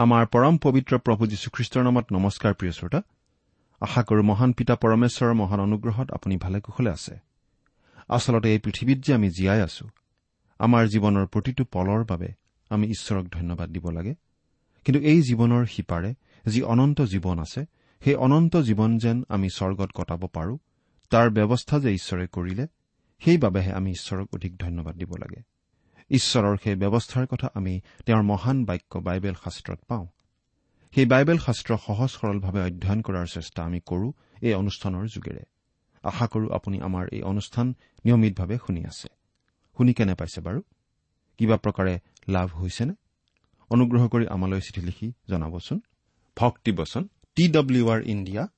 আমাৰ 0.00 0.26
পৰম 0.26 0.56
পবিত্ৰ 0.56 0.98
প্ৰভু 0.98 1.26
যীশুখ্ৰীষ্টৰ 1.26 1.82
নামত 1.82 2.06
নমস্কাৰ 2.12 2.54
প্ৰিয় 2.54 2.72
শ্ৰোতা। 2.72 3.02
আশা 3.80 4.02
কৰো 4.02 4.22
মহান 4.22 4.52
পিতা 4.52 4.74
পৰমেশ্বৰৰ 4.76 5.34
মহান 5.34 5.60
অনুগ্ৰহত 5.60 6.12
আপুনি 6.12 6.36
ভালে 6.36 6.60
কুশলে 6.60 6.90
আছে। 6.90 7.18
আচলতে 8.08 8.52
এই 8.52 8.58
পৃথিৱীত 8.58 8.98
যে 9.04 9.14
আমি 9.14 9.30
জীয়াই 9.30 9.60
আছো 9.60 9.88
আমাৰ 10.58 10.86
জীৱনৰ 10.86 11.26
প্ৰতিটো 11.26 11.64
পলৰ 11.72 12.04
বাবে 12.04 12.28
আমি 12.70 12.86
ঈশ্বৰক 12.86 13.28
ধন্যবাদ 13.28 13.70
দিব 13.70 13.90
লাগে। 13.90 14.14
কিন্তু 14.84 15.00
এই 15.00 15.22
জীৱনৰ 15.22 15.66
সিপাৰে 15.66 16.14
যি 16.46 16.62
অনন্ত 16.62 17.00
জীৱন 17.00 17.38
আছে 17.38 17.64
সেই 18.00 18.14
অনন্ত 18.14 18.56
জীৱন 18.56 18.98
যেন 18.98 19.24
আমি 19.28 19.48
স্বৰ্গত 19.54 19.90
কটাব 19.94 20.26
পাৰো 20.26 20.58
তাৰ 21.10 21.30
ব্যৱস্থা 21.30 21.78
যে 21.78 21.90
ঈশ্বৰে 21.92 22.26
কৰিলে 22.26 22.66
সেইবাবেহে 23.20 23.72
আমি 23.72 23.90
ঈশ্বৰক 23.90 24.28
অধিক 24.32 24.56
ধন্যবাদ 24.56 24.96
দিব 24.96 25.16
লাগে। 25.16 25.49
ঈশ্বৰৰ 26.10 26.56
সেই 26.64 26.74
ব্যৱস্থাৰ 26.74 27.26
কথা 27.26 27.48
আমি 27.54 27.80
তেওঁৰ 28.06 28.22
মহান 28.22 28.64
বাক্য 28.64 28.98
বাইবেল 28.98 29.34
শাস্ত্ৰত 29.44 29.78
পাওঁ। 29.88 30.06
সেই 30.94 31.06
বাইবেল 31.06 31.38
শাস্ত্ৰ 31.38 31.76
সহজ 31.86 32.10
সৰলভাৱে 32.10 32.60
অধ্যয়ন 32.60 33.00
কৰাৰ 33.02 33.26
চেষ্টা 33.26 33.64
আমি 33.64 33.80
কৰো 33.86 34.12
এই 34.42 34.54
অনুষ্ঠানৰ 34.54 35.06
যোগেৰে। 35.06 35.42
আশা 36.02 36.26
কৰো 36.26 36.50
আপুনি 36.50 36.80
আমাৰ 36.80 37.08
এই 37.12 37.22
অনুষ্ঠান 37.22 37.74
নিয়মিতভাৱে 38.04 38.58
শুনি 38.66 38.84
আছে। 38.84 39.08
শুনি 39.76 39.92
কেনে 39.94 40.14
পাইছে 40.14 40.40
বাৰু? 40.40 40.60
কিবা 41.38 41.56
প্ৰকাৰে 41.56 41.98
লাভ 42.28 42.54
হৈছেনে? 42.54 42.94
অনুগ্ৰহ 43.70 44.08
কৰি 44.08 44.26
আমালৈ 44.26 44.60
চিঠি 44.60 44.80
লিখি 44.80 45.12
জনাবচোন। 45.30 45.80
ভক্তিবচন 46.36 47.08
টি 47.34 47.48
ডব্লিউ 47.48 47.88
আৰ 47.88 48.00
ইণ্ডিয়া 48.02 48.48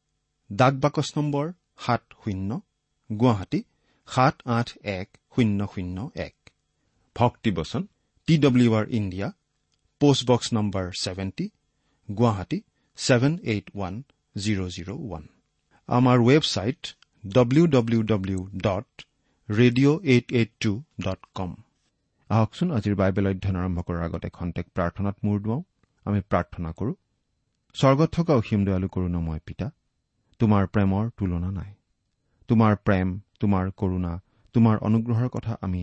ডাক 0.52 0.74
বাকচ 0.74 1.12
নম্বৰ 1.16 1.52
সাত 1.78 2.02
শূন্য 2.24 2.60
গুৱাহাটী 3.10 3.62
সাত 4.06 4.42
আঠ 4.44 4.68
এক 4.82 5.18
শূন্য 5.36 5.66
শূন্য 5.74 6.10
এক। 6.14 6.41
ভক্তিবচন 7.16 7.82
T 8.28 8.34
W 8.44 8.70
R 8.78 8.86
India 8.98 9.28
postbox 10.00 10.46
number 10.56 10.84
seventy 11.02 11.46
Guwahati 12.08 12.58
seven 12.98 13.32
eight 13.52 13.66
one 13.76 13.94
zero' 14.36 14.70
zero' 14.76 14.92
one. 14.96 15.24
আমাৰ 15.88 16.16
website 16.28 16.82
W 17.24 17.64
W 17.74 18.00
W 18.12 18.40
dot 18.66 18.88
radio' 19.48 19.98
eight 20.12 20.26
eight 20.38 20.50
two 20.62 20.72
dot 21.06 21.20
com 21.38 21.50
আহকচোন 22.30 22.68
আজিৰ 22.76 22.94
বাইবেল 23.00 23.26
অধ্যয়ন 23.30 23.56
আৰম্ভ 23.62 23.78
কৰাৰ 23.86 24.02
আগতে 24.08 24.28
খন্তেক 24.36 24.66
প্ৰাৰ্থনাত 24.76 25.16
মূৰ 25.24 25.38
দুৱাওঁ। 25.44 25.62
আমি 26.06 26.20
প্ৰাৰ্থনা 26.30 26.70
কৰো 26.78 26.92
স্বৰ্গত 27.74 28.08
থকা 28.16 28.32
অসীম 28.40 28.60
দয়ালু 28.66 28.88
কৰোণময় 28.94 29.40
পিতা 29.46 29.66
তোমাৰ 30.40 30.62
প্ৰেমৰ 30.74 31.04
তুলনা 31.18 31.50
নাই। 31.58 31.70
তোমাৰ 32.48 32.72
প্ৰেম 32.86 33.08
তোমাৰ 33.40 33.64
কৰোণা 33.80 34.12
তোমাৰ 34.54 34.76
অনুগ্ৰহৰ 34.88 35.28
কথা 35.36 35.52
আমি 35.66 35.82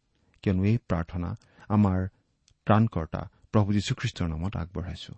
কিয়নো 0.41 0.63
এই 0.63 0.77
প্ৰাৰ্থনা 0.89 1.29
আমাৰ 1.69 1.99
ত্ৰাণকৰ্তা 2.67 3.21
প্ৰভু 3.51 3.69
যীশুখ্ৰীষ্টৰ 3.73 4.27
নামত 4.27 4.53
আগবঢ়াইছো। 4.57 5.13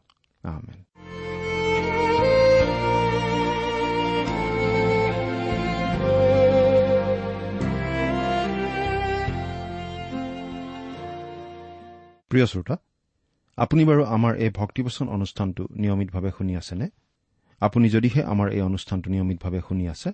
প্ৰিয় 12.29 12.45
শ্ৰোতা 12.45 12.75
আপুনি 13.57 13.85
বাৰু 13.85 14.03
আমাৰ 14.05 14.33
এই 14.35 14.49
ভক্তিবচন 14.49 15.05
অনুষ্ঠানটো 15.09 15.63
নিয়মিতভাৱে 15.71 16.31
শুনি 16.37 16.53
আছেনে? 16.55 16.87
আপুনি 17.61 17.89
যদিহে 17.89 18.21
আমাৰ 18.23 18.47
এই 18.51 18.61
অনুষ্ঠানটো 18.61 19.07
নিয়মিতভাৱে 19.11 19.59
শুনি 19.67 19.85
আছে 19.89 20.09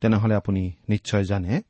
তেনেহলে 0.00 0.34
আপুনি 0.34 0.62
নিশ্চয় 0.88 1.24
জানে 1.24 1.62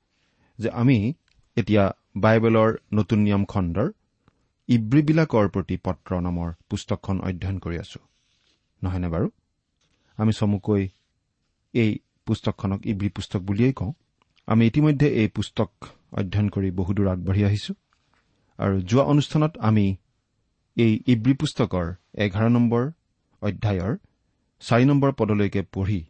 যে 0.59 0.71
আমি 0.71 1.15
এতিয়া 1.57 1.85
বাইবেলৰ 2.15 2.71
নতুন 2.93 3.19
নিয়ম 3.19 3.45
খণ্ডৰ 3.45 3.89
ইব্ৰীবিলাকৰ 4.69 5.47
প্ৰতি 5.55 5.77
পত্ৰ 5.87 6.11
নামৰ 6.27 6.49
পুস্তকখন 6.71 7.17
অধ্যয়ন 7.29 7.59
কৰি 7.59 7.77
আছো। 7.85 8.01
নহয়নে 8.83 9.09
বাৰু? 9.15 9.27
আমি 10.19 10.33
চমুকৈ 10.33 10.83
এই 11.75 11.91
পুস্তকখনক 12.27 12.81
ইব্ৰী 12.93 13.09
পুস্তক 13.17 13.41
বুলিয়েই 13.49 13.73
কওঁ। 13.73 13.93
আমি 14.49 14.63
ইতিমধ্যে 14.67 15.09
এই 15.21 15.29
পুস্তক 15.29 15.71
অধ্যয়ন 16.19 16.49
কৰি 16.49 16.69
বহুদূৰ 16.81 17.07
আগবাঢ়ি 17.15 17.43
আহিছো। 17.49 17.73
আৰু 18.59 18.75
যোৱা 18.91 19.05
অনুষ্ঠানত 19.13 19.53
আমি 19.69 19.87
এই 20.77 20.93
ইব্ৰী 21.13 21.35
পুস্তকৰ 21.41 21.87
এঘাৰ 22.25 22.49
নম্বৰ 22.57 22.83
অধ্যায়ৰ 23.43 23.93
চাৰি 24.63 24.85
নম্বৰ 24.85 25.11
পদলৈকে 25.19 25.63
পঢ়ি 25.75 26.01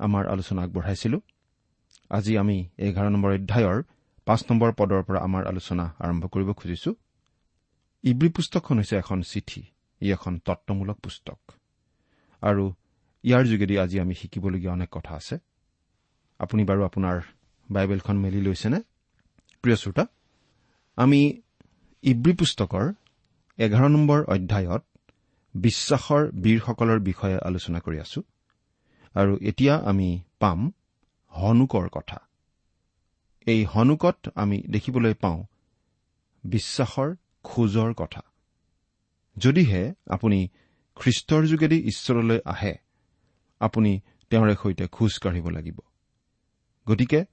আমাৰ 0.00 0.24
আলোচনা 0.26 0.60
আগবঢ়াইছিলো। 0.62 1.18
আজি 2.10 2.32
আমি 2.42 2.58
এঘাৰ 2.86 3.08
নম্বৰ 3.14 3.30
অধ্যায়ৰ 3.38 3.78
পাঁচ 4.28 4.42
নম্বৰ 4.50 4.72
পদৰ 4.78 5.02
পৰা 5.08 5.20
আমাৰ 5.20 5.46
আলোচনা 5.46 5.84
আৰম্ভ 5.98 6.26
কৰিব 6.26 6.52
খুজিছো। 6.52 6.90
ইব্ৰী 8.04 8.28
পুস্তকখন 8.28 8.76
হৈছে 8.76 8.96
এখন 8.96 9.22
চিঠি 9.22 9.62
ই 10.00 10.12
এখন 10.12 10.38
তত্বমূলক 10.38 10.98
পুস্তক। 11.00 11.38
আৰু 12.42 12.64
ইয়াৰ 13.24 13.44
যোগেদি 13.44 13.78
আজি 13.78 14.00
আমি 14.00 14.14
শিকিবলগীয়া 14.14 14.72
অনেক 14.72 14.88
কথা 14.92 15.14
আছে। 15.14 15.38
আপুনি 16.38 16.64
বাৰু 16.64 16.84
আপোনাৰ 16.84 17.16
বাইবেলখন 17.70 18.16
মেলি 18.18 18.40
লৈছেনে? 18.40 18.80
প্ৰিয় 19.62 19.76
শ্ৰোতা 19.76 20.06
আমি 20.96 21.42
ইব্ৰী 22.02 22.32
পুস্তকৰ 22.36 22.92
এঘাৰ 23.58 23.88
নম্বৰ 23.88 24.24
অধ্যায়ত 24.24 24.84
বিশ্বাসৰ 25.54 26.22
বীৰসকলৰ 26.32 26.98
বিষয়ে 27.00 27.38
আলোচনা 27.38 27.78
কৰি 27.80 28.00
আছো। 28.00 28.20
আৰু 29.14 29.38
এতিয়া 29.40 29.74
আমি 29.76 30.22
পাম 30.38 30.72
হনুকৰ 31.32 31.88
কথা। 31.88 32.27
এই 33.48 33.64
হনুকত 33.64 34.28
আমি 34.34 34.62
দেখিবলৈ 34.62 35.14
পাওঁ 35.14 35.44
বিশ্বাসৰ 36.44 37.14
খোজৰ 37.42 37.94
কথা। 37.94 38.20
যদিহে 39.36 39.94
আপুনি 40.10 40.48
খ্ৰীষ্টৰ 40.96 41.46
যোগেদি 41.46 41.78
ঈশ্বৰলৈ 41.86 42.40
আহে 42.44 42.74
আপুনি 43.60 44.00
তেওঁৰে 44.30 44.54
সৈতে 44.62 44.86
খোজ 44.86 45.18
কাঢ়িব 45.18 45.48
লাগিব। 45.48 45.78
গতিকে 46.86 47.24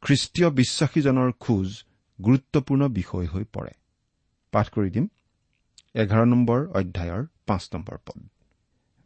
খ্ৰীষ্টীয় 0.00 0.50
বিশ্বাসীজনৰ 0.50 1.32
খোজ 1.32 1.84
গুৰুত্বপূৰ্ণ 2.24 2.88
বিষয় 2.88 3.26
হৈ 3.26 3.44
পৰে। 3.44 3.70
পাঠ 4.52 4.70
কৰি 4.70 4.90
দিম। 4.90 5.06
এঘাৰ 5.94 6.24
নম্বৰ 6.26 6.66
অধ্যায়ৰ 6.66 7.26
পাঁচ 7.46 7.68
নম্বৰ 7.74 7.98
পদ। 8.06 8.28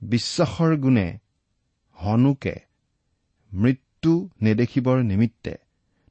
বিশ্বাসৰ 0.02 0.76
গুণে 0.76 1.18
হনুকে 1.92 2.54
মৃত্যু 3.52 4.30
নেদেখিবৰ 4.42 5.02
নিমিত্তে 5.02 5.61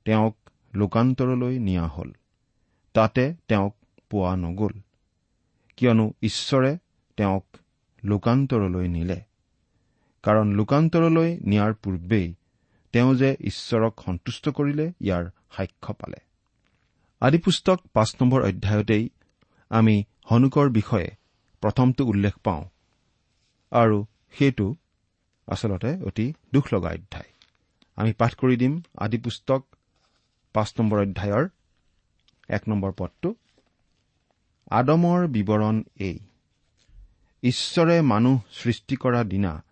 তেওঁক 0.05 0.37
লোকান্তৰলৈ 0.73 1.59
নিয়া 1.59 1.87
হল। 1.87 2.11
তাতে 2.93 3.33
তেওঁক 3.47 3.75
পোৱা 4.09 4.35
নগল। 4.35 4.73
কিয়নো 5.77 6.13
ঈশ্বৰে 6.21 6.77
তেওঁক 7.17 7.45
লোকান্তৰলৈ 8.03 8.87
নিলে। 8.87 9.21
কাৰণ 10.23 10.51
লোকান্তৰলৈ 10.51 11.37
নিয়াৰ 11.37 11.73
পূৰ্বেই 11.73 12.33
তেওঁ 12.91 13.15
যে 13.15 13.35
ঈশ্বৰক 13.39 14.01
সন্তুষ্ট 14.05 14.49
কৰিলে 14.49 14.91
ইয়াৰ 15.01 15.25
সাক্ষ্য 15.57 15.93
পালে। 15.93 16.17
আদিপুস্তক 17.19 17.79
পাঁচ 17.93 18.15
নম্বৰ 18.21 18.43
অধ্যায়তেই 18.43 19.09
আমি 19.69 20.03
হনুকৰ 20.31 20.69
বিষয়ে 20.69 21.11
প্ৰথমটো 21.61 22.05
উল্লেখ 22.05 22.33
পাওঁ। 22.43 22.65
আৰু 23.71 24.05
সেইটো 24.31 24.75
আচলতে 25.47 26.01
অতি 26.03 26.33
দুখ 26.53 26.73
লগা 26.73 26.89
অধ্যায়। 26.89 27.31
আমি 27.95 28.13
পাঠ 28.13 28.35
কৰি 28.35 28.55
দিম 28.55 28.81
আদিপুস্তক 28.97 29.65
পাঁচ 30.53 30.73
নম্বৰ 30.79 30.99
অধ্যায়ৰ 31.01 31.49
এক 32.49 32.69
নম্বৰ 32.69 32.91
পদটো 32.91 33.35
আদমৰ 34.71 35.27
বিৱৰণ 35.27 35.83
এই। 35.95 36.19
ঈশ্বৰে 37.43 38.01
মানুহ 38.01 38.41
সৃষ্টি 38.51 38.95
কৰা 38.95 39.23
দিনা 39.23 39.63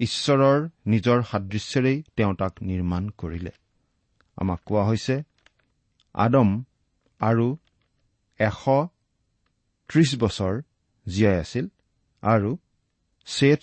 ঈশ্বৰৰ 0.00 0.68
নিজৰ 0.86 1.22
সাদৃশ্যৰেই 1.22 2.02
তেওঁ 2.16 2.34
তাক 2.34 2.62
নিৰ্মাণ 2.62 3.08
কৰিলে। 3.08 3.50
আমাক 4.36 4.60
কোৱা 4.64 4.84
হৈছে 4.84 5.22
আদম 6.14 6.62
আৰু 7.18 7.56
এশ 8.38 8.88
ত্ৰিশ 9.88 10.18
বছৰ 10.18 10.62
জীয়াই 11.08 11.40
আছিল 11.40 11.68
আৰু 12.22 12.58
ছেথ 13.26 13.62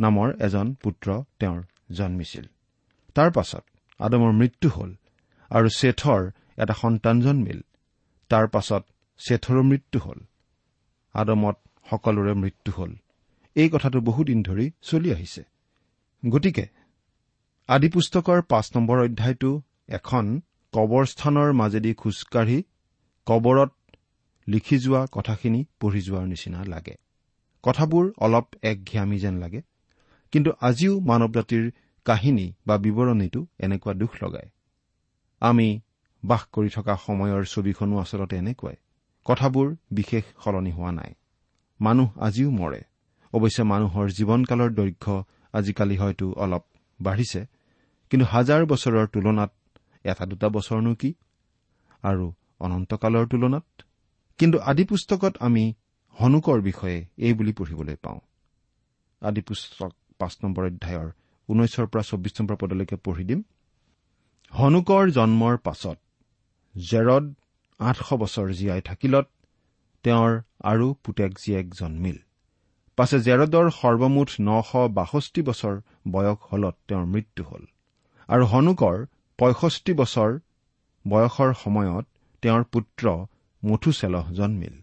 নামৰ 0.00 0.36
এজন 0.40 0.74
পুত্ৰ 0.74 1.22
তেওঁৰ 1.38 1.62
জন্মিছিল। 1.92 2.44
তাৰ 3.14 3.30
পাছত 3.30 3.64
আদমৰ 3.98 4.32
মৃত্যু 4.32 4.68
হ'ল। 4.68 4.97
আৰু 5.50 5.68
ছেথৰ 5.68 6.30
এটা 6.58 6.74
সন্তান 6.74 7.20
জন্মিল। 7.20 7.60
তাৰ 8.28 8.46
পাছত 8.48 8.84
ছেথৰো 9.18 9.62
মৃত্যু 9.62 10.00
হ'ল। 10.00 10.20
আদমত 11.12 11.56
সকলোৰে 11.90 12.34
মৃত্যু 12.34 12.72
হ'ল। 12.72 12.94
এই 13.54 13.68
কথাটো 13.68 14.00
বহুদিন 14.00 14.42
ধৰি 14.42 14.70
চলি 14.82 15.12
আহিছে। 15.12 15.42
গতিকে 16.28 16.66
আদিপুস্তকৰ 17.68 18.42
পাঁচ 18.42 18.76
নম্বৰ 18.76 18.98
অধ্যায়টো 19.04 19.62
এখন 19.88 20.40
কবৰস্থানৰ 20.72 21.52
মাজেদি 21.52 21.94
খোজকাঢ়ি 21.94 22.62
কবৰত 23.26 23.70
লিখি 24.48 24.78
যোৱা 24.78 25.06
কথাখিনি 25.12 25.64
পঢ়ি 25.80 26.00
যোৱাৰ 26.00 26.26
নিচিনা 26.26 26.64
লাগে। 26.64 26.94
কথাবোৰ 27.62 28.12
অলপ 28.18 28.46
একঘেয়ামী 28.62 29.18
যেন 29.18 29.36
লাগে। 29.38 29.62
কিন্তু 30.32 30.50
আজিও 30.60 31.00
মানৱ 31.00 31.32
জাতিৰ 31.32 31.70
কাহিনী 32.04 32.52
বা 32.66 32.78
বিৱৰণীটো 32.78 33.46
এনেকুৱা 33.58 33.94
দুখ 33.94 34.10
লগায়। 34.22 34.50
আমি 35.42 35.68
বাস 36.24 36.42
কৰি 36.52 36.68
থকা 36.68 36.94
সময়ৰ 36.96 37.42
ছবিখনো 37.44 37.94
আচলতে 37.98 38.36
এনেকুৱাই। 38.36 38.76
কথাবোৰ 39.26 39.76
বিশেষ 39.90 40.24
সলনি 40.44 40.70
হোৱা 40.70 40.92
নাই। 40.92 41.14
মানুহ 41.80 42.08
আজিও 42.18 42.50
মৰে। 42.50 42.80
অৱশ্যে 43.32 43.62
মানুহৰ 43.62 44.06
জীৱনকালৰ 44.10 44.70
দৈৰ্ঘ্য 44.74 45.14
আজিকালি 45.52 45.96
হয়তো 45.96 46.26
অলপ 46.32 46.64
বাঢ়িছে 47.00 47.40
কিন্তু 48.10 48.26
হাজাৰ 48.26 48.66
বছৰৰ 48.66 49.06
তুলনাত 49.06 49.50
এটা 50.04 50.24
দুটা 50.26 50.48
বছৰনো 50.48 50.94
কি? 50.94 51.14
আৰু 52.02 52.32
অনন্তকালৰ 52.60 53.26
তুলনাত? 53.26 53.66
কিন্তু 54.38 54.58
আদি 54.58 54.84
পুস্তকত 54.84 55.34
আমি 55.40 55.74
হনুকৰ 56.18 56.60
বিষয়ে 56.60 57.06
এই 57.16 57.32
বুলি 57.32 57.52
পঢ়িবলৈ 57.52 57.96
পাওঁ। 57.96 58.20
আদি 59.22 59.40
পুস্তক 59.40 59.92
পাঁচ 60.18 60.36
নম্বৰ 60.42 60.64
অধ্যায়ৰ 60.64 61.08
ঊনৈছৰ 61.48 61.86
পৰা 61.86 62.02
চৌবিছ 62.02 62.40
নম্বৰ 62.40 62.56
পদলৈকে 62.56 62.96
পঢ়ি 62.96 63.24
দিম। 63.24 63.42
হনুকৰ 64.52 65.10
জন্মৰ 65.16 65.56
পাছত 65.66 65.98
জেৰদ 66.74 67.26
আঠশ 67.80 68.08
বছৰ 68.22 68.48
জীয়াই 68.58 68.80
থাকিলত 68.88 69.26
তেওঁৰ 70.04 70.32
আৰু 70.70 70.86
পুতেক 71.04 71.30
জীয়েক 71.42 71.66
জন্মিল। 71.80 72.18
পাছে 72.98 73.18
জেৰদৰ 73.26 73.66
সৰ্বমুঠ 73.76 74.30
নশ 74.40 74.70
বাষষ্ঠি 74.96 75.42
বছৰ 75.48 75.74
বয়স 76.10 76.38
হলত 76.48 76.74
তেওঁৰ 76.88 77.06
মৃত্যু 77.14 77.42
হ'ল। 77.44 77.64
আৰু 78.28 78.44
হনুকৰ 78.52 78.96
পঁয়ষষ্ঠি 79.38 79.92
বছৰ 80.00 80.30
বয়সৰ 81.04 81.50
সময়ত 81.62 82.06
তেওঁৰ 82.42 82.62
পুত্ৰ 82.72 83.04
মথুচেলহ 83.62 84.26
জন্মিল। 84.32 84.76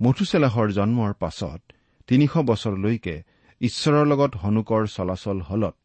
মথুচেলাহৰ 0.00 0.68
জন্মৰ 0.78 1.12
পাছত 1.22 1.60
তিনিশ 2.08 2.32
বছৰলৈকে 2.50 3.16
ঈশ্বৰৰ 3.60 4.04
লগত 4.12 4.32
হনুকৰ 4.42 4.82
চলাচল 4.96 5.38
হলত 5.48 5.78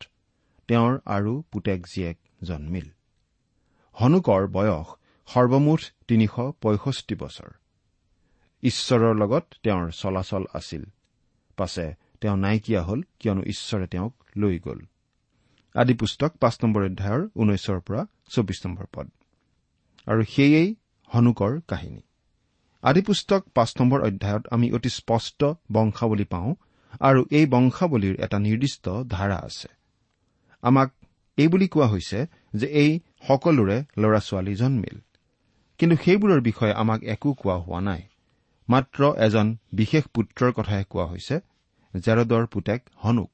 তেওঁৰ 0.70 0.94
আৰু 1.16 1.34
পুতেক 1.52 1.82
জীয়েক 1.94 2.18
জন্মিল। 2.44 2.90
হনুকৰ 3.94 4.48
বয়স 4.48 4.88
সৰ্বমুঠ 5.28 5.82
তিনিশ 6.08 6.30
পঁয়ষষ্ঠি 6.62 7.16
বছৰ। 7.16 7.50
ঈশ্বৰৰ 8.64 9.16
লগত 9.16 9.46
তেওঁৰ 9.64 9.92
চলাচল 9.92 10.46
আছিল। 10.54 10.84
পাছে 11.58 11.96
তেওঁ 12.22 12.38
নাইকিয়া 12.38 12.84
হ'ল 12.84 13.02
কিয়নো 13.20 13.42
ঈশ্বৰে 13.42 13.88
তেওঁক 13.88 14.14
লৈ 14.38 14.60
গ'ল। 14.60 14.80
আদি 15.76 15.94
পুস্তক 15.94 16.38
পাঁচ 16.38 16.64
নম্বৰ 16.64 16.86
অধ্যায়ৰ 16.86 17.30
ঊনৈছৰ 17.36 17.80
পৰা 17.80 18.06
চৌবিছ 18.30 18.66
নম্বৰ 18.66 18.86
পদ। 18.94 19.12
আৰু 20.06 20.24
সেয়েই 20.24 20.76
হনুকৰ 21.16 21.60
কাহিনী। 21.68 22.02
আদি 22.82 23.02
পুস্তক 23.02 23.44
পাঁচ 23.54 23.74
নম্বৰ 23.80 24.02
অধ্যায়ত 24.02 24.48
আমি 24.52 24.72
অতি 24.72 24.90
স্পষ্ট 24.90 25.44
বংশাৱলী 25.72 26.26
পাওঁ 26.26 26.56
আৰু 27.00 27.26
এই 27.32 27.46
বংশাৱলীৰ 27.46 28.16
এটা 28.20 28.40
নিৰ্দিষ্ট 28.40 28.90
ধাৰা 28.90 29.38
আছে। 29.38 29.68
আমাক 30.62 30.92
এই 31.38 31.48
বুলি 31.48 31.68
কোৱা 31.68 31.88
হৈছে 31.88 32.20
যে 32.56 32.68
এই 32.84 32.92
সকলোৰে 33.28 33.78
ল'ৰা 34.02 34.20
ছোৱালী 34.20 34.54
জন্মিল। 34.56 34.98
কিন্তু 35.80 35.96
সেইবোৰৰ 36.04 36.42
বিষয়ে 36.42 36.74
আমাক 36.74 37.00
একো 37.14 37.30
কোৱা 37.34 37.56
হোৱা 37.56 37.80
নাই। 37.80 38.02
মাত্ৰ 38.70 39.02
এজন 39.26 39.48
বিশেষ 39.74 40.04
পুত্ৰৰ 40.16 40.52
কথাহে 40.52 40.84
কোৱা 40.92 41.06
হৈছে 41.12 41.36
জেৰদৰ 41.94 42.44
পুতেক 42.46 42.82
হনুক। 43.04 43.34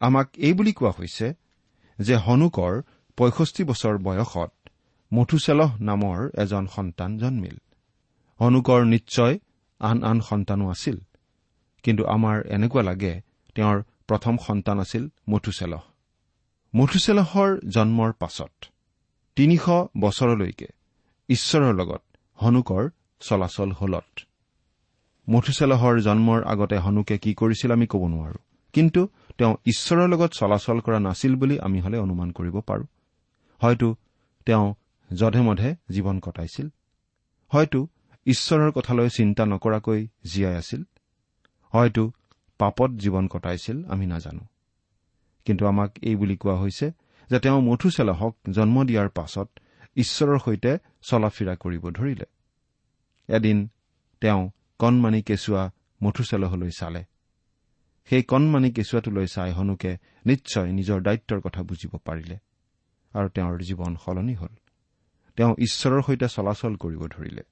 আমাক 0.00 0.26
এই 0.36 0.52
বুলি 0.52 0.72
কোৱা 0.72 0.92
হৈছে 0.98 1.26
যে 1.98 2.14
হনুকৰ 2.16 2.72
পঁয়ষষ্ঠি 3.18 3.62
বছৰ 3.64 3.94
বয়সত 4.06 4.52
মথুচেলহ 5.12 5.70
নামৰ 5.80 6.18
এজন 6.42 6.64
সন্তান 6.66 7.10
জন্মিল। 7.18 7.56
হনুকৰ 8.40 8.80
নিশ্চয় 8.84 9.34
আন 9.80 9.98
আন 10.04 10.18
সন্তানো 10.20 10.64
আছিল 10.68 10.96
কিন্তু 11.84 12.02
আমাৰ 12.06 12.36
এনেকুৱা 12.54 12.82
লাগে 12.82 13.12
তেওঁৰ 13.56 13.76
প্ৰথম 14.08 14.34
সন্তান 14.46 14.76
আছিল 14.80 15.04
মথুচেলহ। 15.28 15.82
মথুচেলহৰ 16.76 17.60
জন্মৰ 17.68 18.12
পাছত 18.12 18.64
তিনিশ 19.36 19.64
বছৰলৈকে 20.00 20.66
ঈশ্বৰৰ 21.28 21.74
লগত 21.74 22.02
হনুকৰ 22.42 22.90
চলাচল 23.20 23.72
হলত। 23.72 24.20
মথুচেলহৰ 25.30 26.00
জন্মৰ 26.00 26.44
আগতে 26.44 26.78
হনুকে 26.78 27.18
কি 27.18 27.34
কৰিছিল 27.34 27.72
আমি 27.72 27.86
ক'ব 27.86 28.06
নোৱাৰো। 28.06 28.38
কিন্তু 28.72 29.08
তেওঁ 29.38 29.56
ঈশ্বৰৰ 29.66 30.08
লগত 30.08 30.32
চলাচল 30.32 30.80
কৰা 30.80 30.98
নাছিল 30.98 31.36
বুলি 31.36 31.60
আমি 31.60 31.80
হলে 31.80 31.98
অনুমান 31.98 32.30
কৰিব 32.30 32.60
পাৰো। 32.60 32.84
হয়তো 33.62 33.96
তেওঁ 34.46 34.74
যধে 35.14 35.40
মধে 35.40 35.74
জীৱন 35.88 36.20
কটাইছিল। 36.20 36.68
হয়তো 37.48 37.86
ঈশ্বৰৰ 38.26 38.70
কথালৈ 38.70 39.08
চিন্তা 39.08 39.46
নকৰাকৈ 39.46 40.08
জীয়াই 40.24 40.56
আছিল। 40.56 40.84
হয়তো 41.72 42.12
পাপত 42.58 42.90
জীৱন 42.90 43.28
কটাইছিল 43.28 43.84
আমি 43.84 44.06
নাজানো। 44.06 44.55
কিন্তু 45.46 45.66
আমাক 45.66 45.90
এই 46.02 46.16
বুলি 46.16 46.36
কোৱা 46.36 46.56
হৈছে 46.56 46.86
যে 47.30 47.38
তেওঁ 47.40 47.60
মথুচেলাহক 47.60 48.34
জন্ম 48.50 48.84
দিয়াৰ 48.84 49.08
পাছত 49.08 49.48
ঈশ্বৰৰ 49.96 50.38
সৈতে 50.38 50.78
চলাফিৰা 51.02 51.54
কৰিব 51.56 51.84
ধৰিলে। 51.90 52.26
এদিন 53.28 53.58
তেওঁ 54.20 54.50
কণমানি 54.78 55.22
কেঁচুৱা 55.22 55.62
মথুচেলহলৈ 56.02 56.70
চালে। 56.78 57.02
সেই 58.08 58.22
কণমানি 58.22 58.70
কেঁচুৱাটোলৈ 58.70 59.26
চাই 59.26 59.50
হনুকে 59.52 59.92
নিশ্চয় 60.26 60.68
নিজৰ 60.72 60.98
দায়িত্বৰ 61.00 61.40
কথা 61.40 61.62
বুজিব 61.62 61.92
পাৰিলে 62.04 62.36
আৰু 63.14 63.28
তেওঁৰ 63.28 63.62
জীৱন 63.62 63.92
সলনি 64.04 64.34
হ'ল। 64.34 64.54
তেওঁ 65.36 65.52
ঈশ্বৰৰ 65.58 66.02
সৈতে 66.02 66.26
চলাচল 66.28 66.72
কৰিব 66.76 67.02
ধৰিলে। 67.06 67.42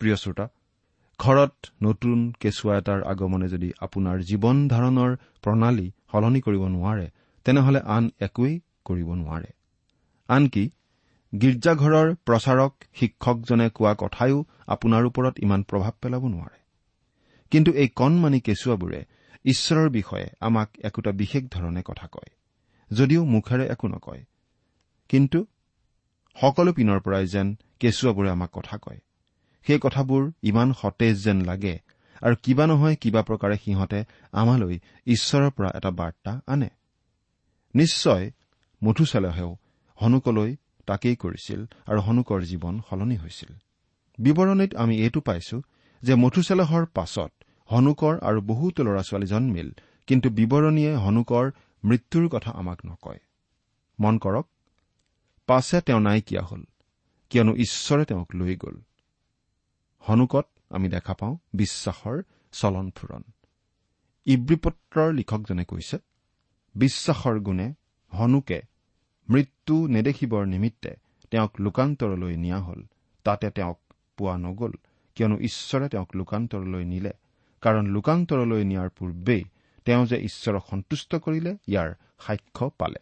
প্ৰিয় 0.00 0.16
শ্ৰোতা 0.16 0.48
ঘৰত 1.20 1.54
নতুন 1.82 2.18
কেঁচুৱা 2.40 2.74
এটাৰ 2.78 3.00
আগমনে 3.02 3.48
যদি 3.48 3.68
আপোনাৰ 3.80 4.16
জীৱন 4.20 4.56
ধাৰণৰ 4.68 5.16
প্ৰণালী 5.42 5.86
সলনি 6.12 6.40
কৰিব 6.40 6.62
নোৱাৰে 6.66 7.06
তেনেহলে 7.46 7.80
আন 7.96 8.04
একোৱেই 8.20 8.54
কৰিব 8.84 9.08
নোৱাৰে। 9.14 9.50
আনকি 10.28 10.64
গীৰ্জাঘৰৰ 11.32 12.08
প্ৰচাৰক 12.26 12.72
শিক্ষকজনে 12.94 13.66
কোৱা 13.70 13.92
কথায়ো 13.94 14.38
আপোনাৰ 14.66 15.02
ওপৰত 15.04 15.34
ইমান 15.38 15.60
প্ৰভাৱ 15.62 15.92
পেলাব 16.02 16.22
নোৱাৰে। 16.28 16.58
কিন্তু 17.52 17.70
এই 17.72 17.88
কণমানি 17.88 18.40
কেঁচুৱাবোৰে 18.40 19.00
ঈশ্বৰৰ 19.44 19.88
বিষয়ে 19.88 20.26
আমাক 20.40 20.68
একোটা 20.82 21.12
বিশেষ 21.12 21.42
ধৰণে 21.50 21.82
কথা 21.84 22.06
কয় 22.06 22.30
যদিও 22.90 23.22
মুখেৰে 23.24 23.64
একো 23.68 23.86
নকয়। 23.88 24.22
কিন্তু 25.10 25.38
সকলো 26.36 26.70
পিনৰ 26.72 26.98
পৰাই 27.00 27.26
যেন 27.26 27.46
কেঁচুৱাবোৰে 27.80 28.30
আমাক 28.30 28.50
কথা 28.52 28.76
কয়। 28.78 29.00
সেই 29.66 29.78
কথাবোৰ 29.82 30.22
ইমান 30.42 30.68
সতেজ 30.72 31.16
যেন 31.24 31.38
লাগে 31.40 31.74
আৰু 32.22 32.34
কিবা 32.42 32.64
নহয় 32.66 32.96
কিবা 32.96 33.22
প্ৰকাৰে 33.22 33.56
সিহঁতে 33.64 34.00
আমালৈ 34.32 34.76
ঈশ্বৰৰ 35.06 35.50
পৰা 35.50 35.70
এটা 35.74 35.90
বাৰ্তা 35.90 36.32
আনে। 36.46 36.70
নিশ্চয় 37.74 38.24
মধুচালেহেও 38.84 39.50
হনুকলৈ 39.98 40.50
তাকেই 40.86 41.16
কৰিছিল 41.16 41.60
আৰু 41.86 42.00
হনুকৰ 42.00 42.40
জীৱন 42.42 42.74
সলনি 42.90 43.16
হৈছিল। 43.16 43.50
বিৱৰণীত 44.18 44.74
আমি 44.74 44.94
এইটো 45.02 45.20
পাইছো 45.20 45.56
যে 46.02 46.14
মধুচালহৰ 46.14 46.84
পাছত 46.94 47.30
হনুকৰ 47.70 48.14
আৰু 48.18 48.40
বহুতো 48.40 48.80
ল'ৰা 48.82 49.02
ছোৱালী 49.02 49.26
জন্মিল 49.26 49.68
কিন্তু 50.06 50.28
বিৱৰণীয়ে 50.30 50.92
হনুকৰ 50.96 51.44
মৃত্যুৰ 51.84 52.28
কথা 52.28 52.50
আমাক 52.50 52.78
নকয়। 52.86 53.20
মন 53.98 54.14
কৰক 54.18 54.46
পাছে 55.48 55.80
তেওঁ 55.80 56.00
নাইকিয়া 56.00 56.42
হল 56.42 56.62
কিয়নো 57.30 57.52
ঈশ্বৰে 57.54 58.04
তেওঁক 58.04 58.30
লৈ 58.34 58.56
গ'ল। 58.56 58.76
হনুকত 60.00 60.46
আমি 60.70 60.88
দেখা 60.88 61.14
পাওঁ 61.14 61.36
বিশ্বাসৰ 61.54 62.22
চলন 62.52 62.90
ফুৰণ। 62.90 63.22
ইব্ৰীপত্ৰৰ 64.24 65.12
লিখকজনে 65.12 65.64
কৈছে 65.64 65.98
বিশ্বাসৰ 66.74 67.40
গুণে 67.40 67.74
হনুকে 68.12 68.62
মৃত্যু 69.28 69.86
নেদেখিবৰ 69.86 70.46
নিমিত্তে 70.46 70.96
তেওঁক 71.30 71.60
লোকান্তৰলৈ 71.60 72.36
নিয়া 72.36 72.58
হল। 72.58 72.82
তাতে 73.24 73.50
তেওঁক 73.50 73.80
পোৱা 74.16 74.38
নগল 74.38 74.72
কিয়নো 75.14 75.38
ঈশ্বৰে 75.38 75.88
তেওঁক 75.88 76.16
লোকান্তৰলৈ 76.16 76.84
নিলে। 76.84 77.12
কাৰণ 77.60 77.86
লোকান্তৰলৈ 77.86 78.64
নিয়াৰ 78.64 78.88
পূৰ্বেই 78.88 79.44
তেওঁ 79.84 80.06
যে 80.06 80.16
ঈশ্বৰক 80.16 80.64
সন্তুষ্ট 80.70 81.14
কৰিলে 81.14 81.56
ইয়াৰ 81.66 81.94
সাক্ষ্য 82.20 82.70
পালে। 82.78 83.00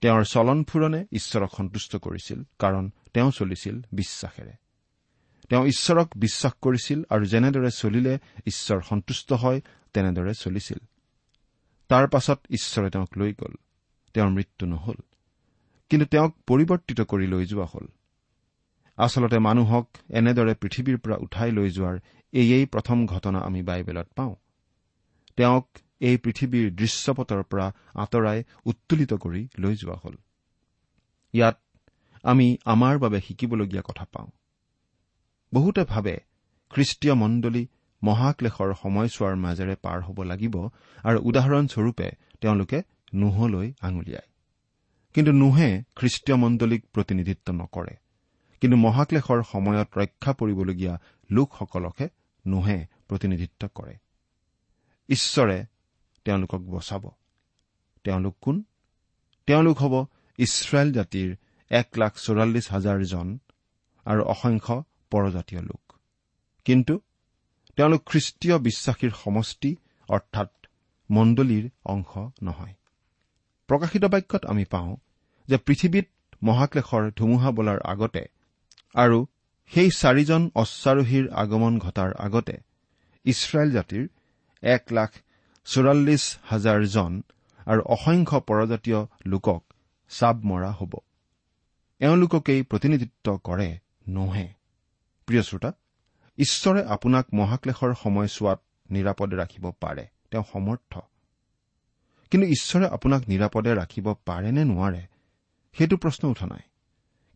তেওঁৰ 0.00 0.24
চলন 0.24 0.64
ফুৰণে 0.64 1.06
ঈশ্বৰক 1.12 1.50
সন্তুষ্ট 1.56 1.96
কৰিছিল 1.96 2.42
কাৰণ 2.58 2.90
তেওঁ 3.14 3.30
চলিছিল 3.30 3.82
বিশ্বাসেৰে। 3.92 4.52
তেওঁ 5.48 5.66
ঈশ্বৰক 5.66 6.08
বিশ্বাস 6.16 6.52
কৰিছিল 6.62 7.02
আৰু 7.10 7.24
যেনেদৰে 7.24 7.70
চলিলে 7.70 8.18
ঈশ্বৰ 8.46 8.80
সন্তুষ্ট 8.80 9.32
হয় 9.32 9.60
তেনেদৰে 9.92 10.34
চলিছিল। 10.34 10.78
তাৰ 11.88 12.08
পাছত 12.08 12.40
ঈশ্বৰে 12.50 12.90
তেওঁক 12.90 13.18
লৈ 13.18 13.32
গ'ল। 13.32 13.54
তেওঁৰ 14.14 14.30
মৃত্যু 14.30 14.66
নহল। 14.66 14.94
কিন্তু 15.90 16.06
তেওঁক 16.06 16.36
পৰিৱৰ্তিত 16.46 17.00
কৰি 17.00 17.26
লৈ 17.26 17.46
যোৱা 17.46 17.66
হ'ল। 17.74 17.86
আচলতে 18.96 19.38
মানুহক 19.38 19.88
এনেদৰে 20.08 20.54
পৃথিৱীৰ 20.54 20.98
পৰা 20.98 21.16
উঠাই 21.16 21.52
লৈ 21.52 21.70
যোৱাৰ 21.70 21.98
এয়েই 22.32 22.66
প্ৰথম 22.66 23.06
ঘটনা 23.06 23.38
আমি 23.38 23.62
বাইবেলত 23.62 24.08
পাওঁ। 24.16 24.34
তেওঁক 25.36 25.68
এই 26.00 26.16
পৃথিৱীৰ 26.16 26.74
দৃশ্যপটৰ 26.74 27.42
পৰা 27.42 27.72
আঁতৰাই 27.94 28.44
উত্তোলিত 28.64 29.14
কৰি 29.14 29.48
লৈ 29.58 29.74
যোৱা 29.74 29.94
হ'ল। 30.04 30.14
ইয়াত 31.32 31.60
আমি 32.22 32.56
আমাৰ 32.64 32.98
বাবে 32.98 33.20
শিকিবলগীয়া 33.20 33.82
কথা 33.82 34.04
পাওঁ। 34.04 34.28
বহুতে 35.56 35.84
ভাবে 35.84 36.14
খ্ৰীষ্টীয় 36.70 37.14
মণ্ডলী 37.14 37.66
মহাক্লেশৰ 38.02 38.74
সময়ছোৱাৰ 38.82 39.36
মাজেৰে 39.36 39.74
পাৰ 39.74 39.98
হ'ব 40.02 40.22
লাগিব 40.22 40.54
আৰু 41.04 41.18
উদাহৰণস্বৰূপে 41.22 42.10
তেওঁলোকে 42.40 42.82
নোহলৈ 43.14 43.72
আঙুলিয়ায়। 43.80 44.28
কিন্তু 45.14 45.32
নোহে 45.32 45.82
খ্ৰীষ্টীয় 45.96 46.36
মণ্ডলীক 46.36 46.82
প্ৰতিনিধিত্ব 46.92 47.52
নকৰে। 47.52 47.96
কিন্তু 48.60 48.76
মহাক্লেশৰ 48.76 49.42
সময়ত 49.42 49.98
ৰক্ষা 49.98 50.32
পৰিবলগীয়া 50.32 50.94
লোকসকলকহে 51.30 52.08
নোহে 52.46 52.86
প্ৰতিনিধিত্ব 53.08 53.68
কৰে। 53.74 53.94
ঈশ্বৰে 55.08 55.66
তেওঁলোকক 56.24 56.60
বচাব। 56.60 57.10
তেওঁলোক 58.04 58.36
কোন? 58.40 58.62
তেওঁলোক 59.46 59.78
হ'ব 59.78 60.06
ইছৰাইল 60.38 60.92
জাতিৰ 60.92 61.36
এক 61.70 61.88
লাখ 61.96 62.12
চৌৰাল্লিছ 62.16 62.72
হাজাৰজন 62.72 63.38
আৰু 64.04 64.22
অসংখ্য 64.24 64.84
পৰজাতীয় 65.10 65.62
লোক। 65.62 65.92
কিন্তু 66.64 67.00
তেওঁলোক 67.76 68.02
খ্ৰীষ্টীয় 68.06 68.58
বিশ্বাসীৰ 68.58 69.12
সমষ্টি 69.24 69.76
অৰ্থাৎ 70.08 70.50
মণ্ডলীৰ 71.10 71.70
অংশ 71.84 72.18
নহয়। 72.42 72.74
প্ৰকাশিত 73.68 74.04
বাক্যত 74.04 74.46
আমি 74.46 74.64
পাওঁ 74.64 74.96
যে 75.48 75.56
পৃথিৱীত 75.56 76.08
মহাক্লেশৰ 76.42 77.10
ধুমুহা 77.16 77.50
বোলাৰ 77.50 77.80
আগতে 77.80 78.24
আৰু 78.94 79.26
সেই 79.72 79.90
চাৰিজন 79.90 80.50
অশ্বাৰোহীৰ 80.54 81.30
আগমন 81.30 81.78
ঘটাৰ 81.78 82.14
আগতে 82.14 82.56
ইছৰাইল 83.24 83.72
জাতিৰ 83.72 84.08
এক 84.62 84.92
লাখ 84.92 85.10
চৌৰাল্লিছ 85.64 86.38
হাজাৰজন 86.44 87.22
আৰু 87.66 87.82
অসংখ্য 87.82 88.40
পৰজাতীয় 88.40 89.06
লোকক 89.26 89.62
চাব 90.08 90.44
মৰা 90.44 90.70
হ'ব। 90.70 90.92
এওঁলোককেই 92.00 92.62
প্ৰতিনিধিত্ব 92.62 93.38
কৰে 93.44 93.78
নোহে। 94.08 94.48
প্ৰিয় 95.26 95.42
শ্ৰোতা 95.42 95.72
ঈশ্বৰে 96.38 96.84
আপোনাক 96.84 97.26
মহাক্লেশৰ 97.34 97.94
সময়ছোৱাত 98.02 98.62
নিৰাপদে 98.90 99.36
ৰাখিব 99.36 99.70
পাৰে 99.80 100.06
তেওঁ 100.30 100.44
সমৰ্থ। 100.52 100.98
কিন্তু 102.30 102.48
ঈশ্বৰে 102.48 102.86
আপোনাক 102.86 103.22
নিৰাপদে 103.28 103.74
ৰাখিব 103.74 104.14
পাৰে 104.26 104.52
নে 104.52 104.64
নোৱাৰে 104.64 105.06
সেইটো 105.72 105.96
প্ৰশ্ন 105.96 106.28
উঠা 106.28 106.46
নাই। 106.46 106.60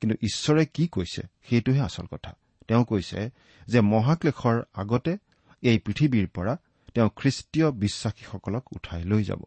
কিন্তু 0.00 0.16
ঈশ্বৰে 0.22 0.66
কি 0.66 0.88
কৈছে 0.88 1.22
সেইটোহে 1.42 1.80
আচল 1.80 2.06
কথা। 2.06 2.36
তেওঁ 2.68 2.84
কৈছে 2.84 3.30
যে 3.66 3.80
মহাক্লেশৰ 3.80 4.62
আগতে 4.74 5.16
এই 5.62 5.78
পৃথিৱীৰ 5.78 6.28
পৰা 6.28 6.56
তেওঁ 6.94 7.10
খ্ৰীষ্টীয় 7.16 7.70
বিশ্বাসীসকলক 7.70 8.72
উঠাই 8.72 9.04
লৈ 9.04 9.24
যাব। 9.24 9.42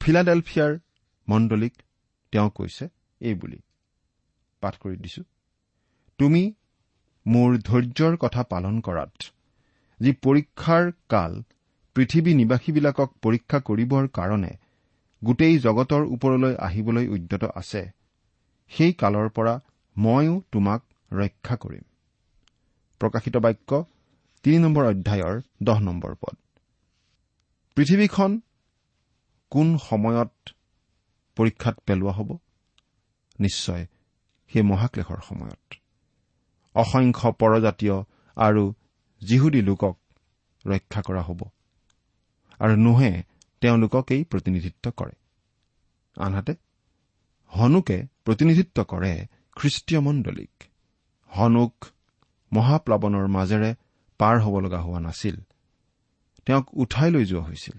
ফিলাডেলফিয়াৰ 0.00 0.78
মণ্ডলীক 1.28 1.72
তেওঁ 2.32 2.50
কৈছে 2.50 2.88
এইবুলি 3.20 3.58
পাঠ 4.60 4.78
কৰি 4.78 4.96
দিছো। 4.96 5.22
তুমি 6.18 6.54
মোৰ 7.26 7.58
ধৈৰ্যৰ 7.58 8.16
কথা 8.16 8.42
পালন 8.42 8.80
কৰাত 8.80 9.30
যি 10.00 10.12
পৰীক্ষাৰ 10.12 10.92
কাল 11.08 11.42
পৃথিৱী 11.96 12.34
নিবাসীবিলাকক 12.34 13.10
পৰীক্ষা 13.22 13.58
কৰিবৰ 13.60 14.08
কাৰণে 14.08 14.52
গোটেই 15.22 15.58
জগতৰ 15.58 16.02
ওপৰলৈ 16.04 16.54
আহিবলৈ 16.58 17.06
উদ্যত 17.08 17.44
আছে 17.44 17.82
সেই 18.68 18.92
কালৰ 18.92 19.28
পৰা 19.28 19.54
ময়ো 19.98 20.42
তোমাক 20.52 20.82
ৰক্ষা 21.12 21.56
কৰিম। 21.56 21.84
প্ৰকাশিত 23.00 23.36
বাক্য 23.36 23.84
তিনি 24.44 24.58
নম্বৰ 24.58 24.84
অধ্যায়ৰ 24.84 25.40
দহ 25.62 25.78
নম্বৰ 25.80 26.14
পদ। 26.14 26.36
পৃথিৱীখন 27.76 28.40
কোন 29.50 29.78
সময়ত 29.78 30.32
পৰীক্ষাত 31.36 31.76
পেলোৱা 31.86 32.12
হ'ব? 32.12 32.30
নিশ্চয় 33.40 33.86
সেই 34.52 34.62
মহাক্লেশৰ 34.62 35.20
সময়ত। 35.28 35.83
অসংখ্য 36.74 37.32
পৰজাতীয় 37.32 38.02
আৰু 38.36 38.74
যিহুদী 39.20 39.62
লোকক 39.62 39.98
ৰক্ষা 40.66 41.02
কৰা 41.02 41.22
হ'ব। 41.22 41.42
আৰু 42.58 42.76
নোহে 42.76 43.22
তেওঁলোককেই 43.60 44.24
প্ৰতিনিধিত্ব 44.24 44.90
কৰে। 44.90 45.12
আনহাতে 46.20 46.54
হনুকে 47.46 48.06
প্ৰতিনিধিত্ব 48.24 48.84
কৰে 48.84 49.26
খ্ৰীষ্টীয় 49.56 50.00
মণ্ডলীক। 50.00 50.50
হনুক 51.28 51.84
মহাপ্লাৱনৰ 52.52 53.26
মাজেৰে 53.26 53.74
পাৰ 54.18 54.40
হ'ব 54.40 54.60
লগা 54.60 54.80
হোৱা 54.80 55.00
নাছিল। 55.00 55.40
তেওঁক 56.46 56.68
উঠাই 56.72 57.10
লৈ 57.10 57.24
যোৱা 57.24 57.44
হৈছিল। 57.44 57.78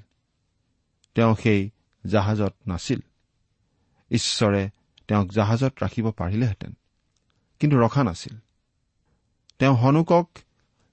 তেওঁ 1.15 1.35
সেই 1.35 1.69
জাহাজত 2.07 2.53
নাছিল। 2.67 2.99
ঈশ্বৰে 4.11 4.69
তেওঁক 5.07 5.31
জাহাজত 5.31 5.73
ৰাখিব 5.83 6.11
পাৰিলেহেঁতেন। 6.11 6.73
কিন্তু 7.59 7.77
ৰখা 7.77 8.03
নাছিল। 8.03 8.37
তেওঁ 9.59 9.75
হনুকক 9.75 10.27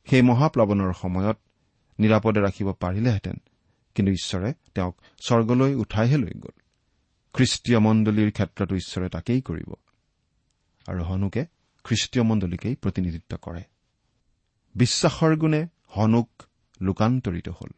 সেই 0.06 0.22
মহাপ্লাৱনৰ 0.22 0.92
সময়ত 0.92 1.38
নিৰাপদে 1.98 2.40
ৰাখিব 2.40 2.68
পাৰিলেহেঁতেন 2.72 3.36
কিন্তু 3.94 4.12
ঈশ্বৰে 4.12 4.54
তেওঁক 4.74 4.94
স্বৰ্গলৈ 5.26 5.72
উঠাইহে 5.74 6.16
লৈ 6.16 6.34
গ'ল। 6.34 6.56
খ্ৰীষ্টীয় 7.34 7.78
মণ্ডলীৰ 7.78 8.30
ক্ষেত্ৰতো 8.30 8.74
ঈশ্বৰে 8.76 9.08
তাকেই 9.08 9.40
কৰিব 9.40 9.70
আৰু 10.88 11.02
হনুকে 11.04 11.42
খ্ৰীষ্টীয় 11.84 12.24
মণ্ডলীকেই 12.24 12.74
প্ৰতিনিধিত্ব 12.74 13.36
কৰে। 13.36 13.62
বিশ্বাসৰ 14.74 15.36
গুণে 15.36 15.60
হনুক 15.96 16.30
লোকান্তৰিত 16.80 17.48
হ'ল। 17.48 17.70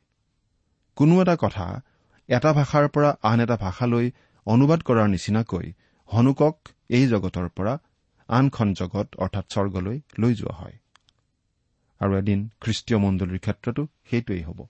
কোনো 0.97 1.23
এটা 1.23 1.37
কথা 1.41 1.81
এটা 2.29 2.53
ভাষাৰ 2.53 2.89
পৰা 2.89 3.11
আন 3.23 3.41
এটা 3.41 3.57
ভাষালৈ 3.57 4.11
অনুবাদ 4.47 4.81
কৰাৰ 4.83 5.09
নিচিনাকৈ 5.09 5.73
হনুকক 6.09 6.57
এই 6.89 7.09
জগতৰ 7.09 7.49
পৰা 7.49 7.79
আনখন 8.29 8.73
জগত 8.73 9.17
অৰ্থাৎ 9.17 9.53
স্বৰ্গলৈ 9.53 10.01
লৈ 10.19 10.35
যোৱা 10.35 10.55
হয়। 10.55 10.73
আৰু 11.99 12.17
এদিন 12.17 12.49
খ্ৰীষ্টীয় 12.61 13.01
মণ্ডলীৰ 13.01 13.39
ক্ষেত্ৰতো 13.39 13.87
সেইটোৱেই 14.11 14.43
হ'ব। 14.43 14.67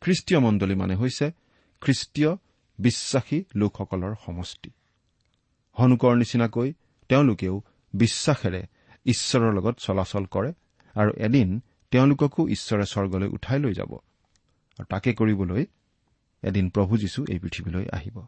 খ্ৰীষ্টীয় 0.00 0.40
মণ্ডলী 0.40 0.74
মানে 0.74 0.96
হৈছে 0.96 1.32
খ্ৰীষ্টীয় 1.80 2.36
বিশ্বাসী 2.78 3.44
লোকসকলৰ 3.56 4.14
সমষ্টি। 4.26 4.70
হনুকৰ 5.78 6.16
নিচিনাকৈ 6.16 6.72
তেওঁলোকেও 7.08 7.62
বিশ্বাসেৰে 7.94 8.66
ঈশ্বৰৰ 9.04 9.54
লগত 9.54 9.78
চলাচল 9.78 10.24
কৰে 10.24 10.52
আৰু 10.94 11.10
এদিন 11.16 11.62
তেওঁলোককো 11.90 12.48
ঈশ্বৰে 12.48 12.86
স্বৰ্গলৈ 12.86 13.28
উঠাই 13.28 13.58
লৈ 13.58 13.74
যাব। 13.74 13.94
আৰু 14.78 14.84
তাকে 14.84 15.14
কৰিবলৈ 15.14 15.66
এদিন 16.42 16.70
প্ৰভু 16.70 16.96
যীশু 16.96 17.24
এই 17.28 17.38
পৃথিৱীলৈ 17.38 17.86
আহিব। 17.92 18.26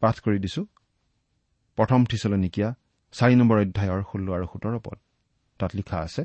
পাঠ 0.00 0.20
কৰি 0.20 0.38
দিছো। 0.38 0.66
প্ৰথম 1.78 2.00
থিচলনিকীয়া 2.10 2.68
চাৰি 3.14 3.34
নম্বৰ 3.40 3.58
অধ্যায়ৰ 3.64 4.00
ষোল্ল 4.10 4.28
আৰু 4.36 4.46
সোতৰ 4.52 4.74
পদ। 4.86 4.98
তাত 5.60 5.70
লিখা 5.74 5.98
আছে 6.06 6.22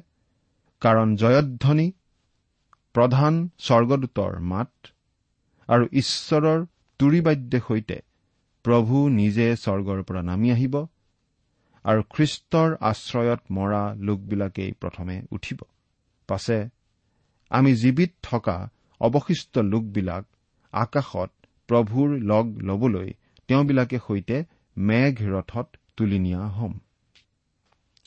কাৰণ 0.81 1.07
জয়ধ্বনি 1.15 1.87
প্ৰধান 2.95 3.33
স্বৰ্গদূতৰ 3.67 4.33
মাত 4.51 4.71
আৰু 5.69 5.85
ঈশ্বৰৰ 6.01 6.59
তুৰিবাদ্যে 6.99 7.59
সৈতে 7.67 7.97
প্ৰভু 8.65 8.95
নিজে 9.19 9.47
স্বৰ্গৰ 9.55 9.99
পৰা 10.07 10.21
নামি 10.21 10.49
আহিব 10.51 10.75
আৰু 11.85 12.01
খ্ৰীষ্টৰ 12.13 12.69
আশ্ৰয়ত 12.89 13.41
মৰা 13.57 13.83
লোকবিলাকেই 14.07 14.71
প্ৰথমে 14.81 15.15
উঠিব। 15.31 15.59
পাছে 16.29 16.57
আমি 17.51 17.71
জীৱিত 17.75 18.11
থকা 18.23 18.57
অৱশিষ্ট 19.01 19.53
লোকবিলাক 19.73 20.23
আকাশত 20.73 21.31
প্ৰভুৰ 21.69 22.09
লগ 22.31 22.45
ল'বলৈ 22.67 23.09
তেওঁবিলাকে 23.49 23.97
সৈতে 24.07 24.37
মেঘ 24.77 25.29
ৰথত 25.29 25.77
তুলি 25.97 26.19
নিয়া 26.19 26.47
হ'ম। 26.47 26.79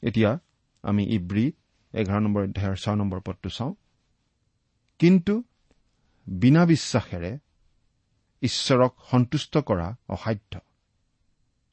এতিয়া 0.02 0.38
আমি 0.82 1.04
ইব্ৰী 1.04 1.52
এঘাৰ 1.92 2.20
নম্বৰ 2.20 2.42
অধ্যায়ৰ 2.42 2.76
ছয় 2.76 2.96
নম্বৰ 2.96 3.20
পদটো 3.20 3.48
চাওঁ। 3.48 3.74
কিন্তু 4.98 5.42
বিনা 6.26 6.66
বিশ্বাসেৰে 6.66 7.38
ঈশ্বৰক 8.42 8.94
সন্তুষ্ট 9.10 9.58
কৰা 9.58 9.96
অসাধ্য। 10.08 10.60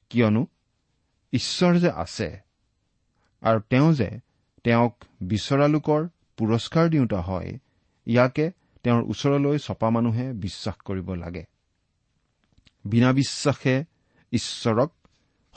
কিয়নো 0.10 0.48
ঈশ্বৰ 1.34 1.80
যে 1.80 1.92
আছে 1.92 2.38
আৰু 3.42 3.60
তেওঁ 3.60 3.94
যে 3.94 4.20
তেওঁক 4.64 5.04
বিচৰা 5.22 5.68
লোকৰ 5.68 6.08
পুৰস্কাৰ 6.38 6.90
দিওঁতা 6.90 7.22
হয় 7.22 7.60
ইয়াকে 8.06 8.52
তেওঁৰ 8.84 9.04
ওচৰলৈ 9.04 9.58
চপা 9.58 9.90
মানুহে 9.90 10.34
বিশ্বাস 10.34 10.76
কৰিব 10.76 11.14
লাগে। 11.14 11.46
বিনা 12.86 13.14
বিশ্বাসে 13.14 13.84
ঈশ্বৰক 14.34 14.94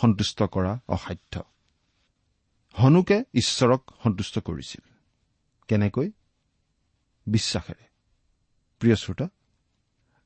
সন্তুষ্ট 0.01 0.43
কৰা 0.43 0.79
অসাধ্য। 0.89 1.43
হনুকে 2.73 3.25
ঈশ্বৰক 3.35 3.91
সন্তুষ্ট 4.03 4.39
কৰিছিল। 4.39 4.89
কেনেকৈ? 5.69 6.11
বিশ্বাসেৰে। 7.27 7.85
প্ৰিয় 8.79 8.97
শ্ৰোতা 8.97 9.29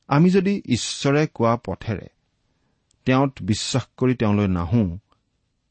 আমি 0.09 0.31
যদি 0.31 0.63
ঈশ্বৰে 0.73 1.27
কোৱা 1.35 1.57
পথেৰে 1.57 2.09
তেওঁত 3.05 3.43
বিশ্বাস 3.43 3.87
কৰি 3.97 4.15
তেওঁলৈ 4.15 4.49
নাহো 4.49 4.99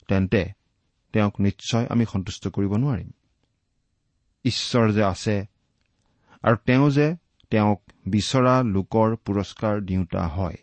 তেন্তে 0.07 0.51
তেওঁক 1.13 1.41
নিশ্চয় 1.41 1.87
আমি 1.89 2.05
সন্তুষ্ট 2.05 2.47
কৰিব 2.47 2.73
নোৱাৰিম। 2.75 3.11
ঈশ্বৰ 4.43 4.91
যে 4.91 5.03
আছে 5.03 5.45
আৰু 6.43 6.55
তেওঁ 6.55 6.91
যে 6.91 7.15
তেওঁক 7.49 7.81
বিচৰা 8.07 8.63
লোকৰ 8.63 9.15
পুৰস্কাৰ 9.15 9.81
দিওঁতা 9.81 10.27
হয় 10.27 10.57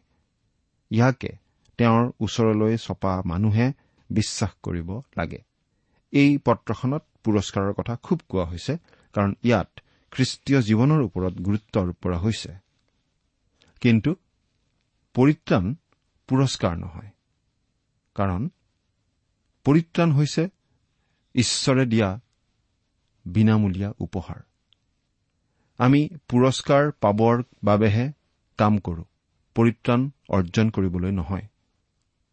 ইয়াকে 0.91 1.46
তেওঁৰ 1.79 2.05
ওচৰলৈ 2.21 2.77
চপা 2.77 3.13
মানুহে 3.25 3.67
বিশ্বাস 4.11 4.53
কৰিব 4.63 4.89
লাগে। 5.19 5.41
এই 6.13 6.39
পত্ৰখনত 6.39 7.03
পুৰস্কাৰৰ 7.25 7.73
কথা 7.73 7.95
খুব 8.03 8.19
কোৱা 8.29 8.45
হৈছে 8.45 8.75
কাৰণ 9.15 9.31
ইয়াত 9.45 9.71
খ্ৰীষ্টীয় 10.13 10.61
জীৱনৰ 10.61 11.01
ওপৰত 11.03 11.35
গুৰুত্ব 11.41 11.75
আৰোপ 11.81 11.97
কৰা 12.03 12.19
হৈছে। 12.19 12.51
কিন্তু 13.83 14.11
পৰিত্ৰাণ 15.15 15.65
পুৰস্কাৰ 16.29 16.75
নহয় 16.77 17.11
কাৰণ 18.17 18.43
পৰিত্ৰাণ 19.67 20.13
হৈছে 20.13 20.43
ঈশ্বৰে 21.35 21.85
দিয়া 21.87 22.09
বিনামূলীয়া 23.27 23.91
উপহাৰ। 24.01 24.41
আমি 25.79 26.01
পুৰস্কাৰ 26.29 26.85
পাবৰ 27.01 27.43
বাবেহে 27.65 28.07
কাম 28.59 28.79
কৰো 28.79 29.05
পৰিত্ৰাণ 29.57 30.01
অৰ্জন 30.29 30.67
কৰিবলৈ 30.71 31.13
নহয়। 31.13 31.47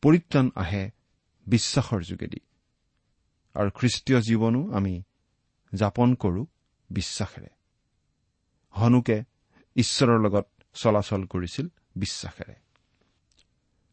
পৰিত্ৰাণ 0.03 0.47
আহে 0.55 0.83
বিশ্বাসৰ 1.47 2.01
যোগেদি। 2.03 2.39
আৰু 3.55 3.69
খ্ৰীষ্টীয় 3.77 4.19
জীৱনো 4.21 4.61
আমি 4.71 4.93
যাপন 5.73 6.09
কৰো 6.15 6.41
বিশ্বাসেৰে। 6.89 7.51
হনুকে 8.73 9.17
ঈশ্বৰৰ 9.75 10.19
লগত 10.25 10.47
চলাচল 10.75 11.21
কৰিছিল 11.25 11.65
বিশ্বাসেৰে। 11.95 12.55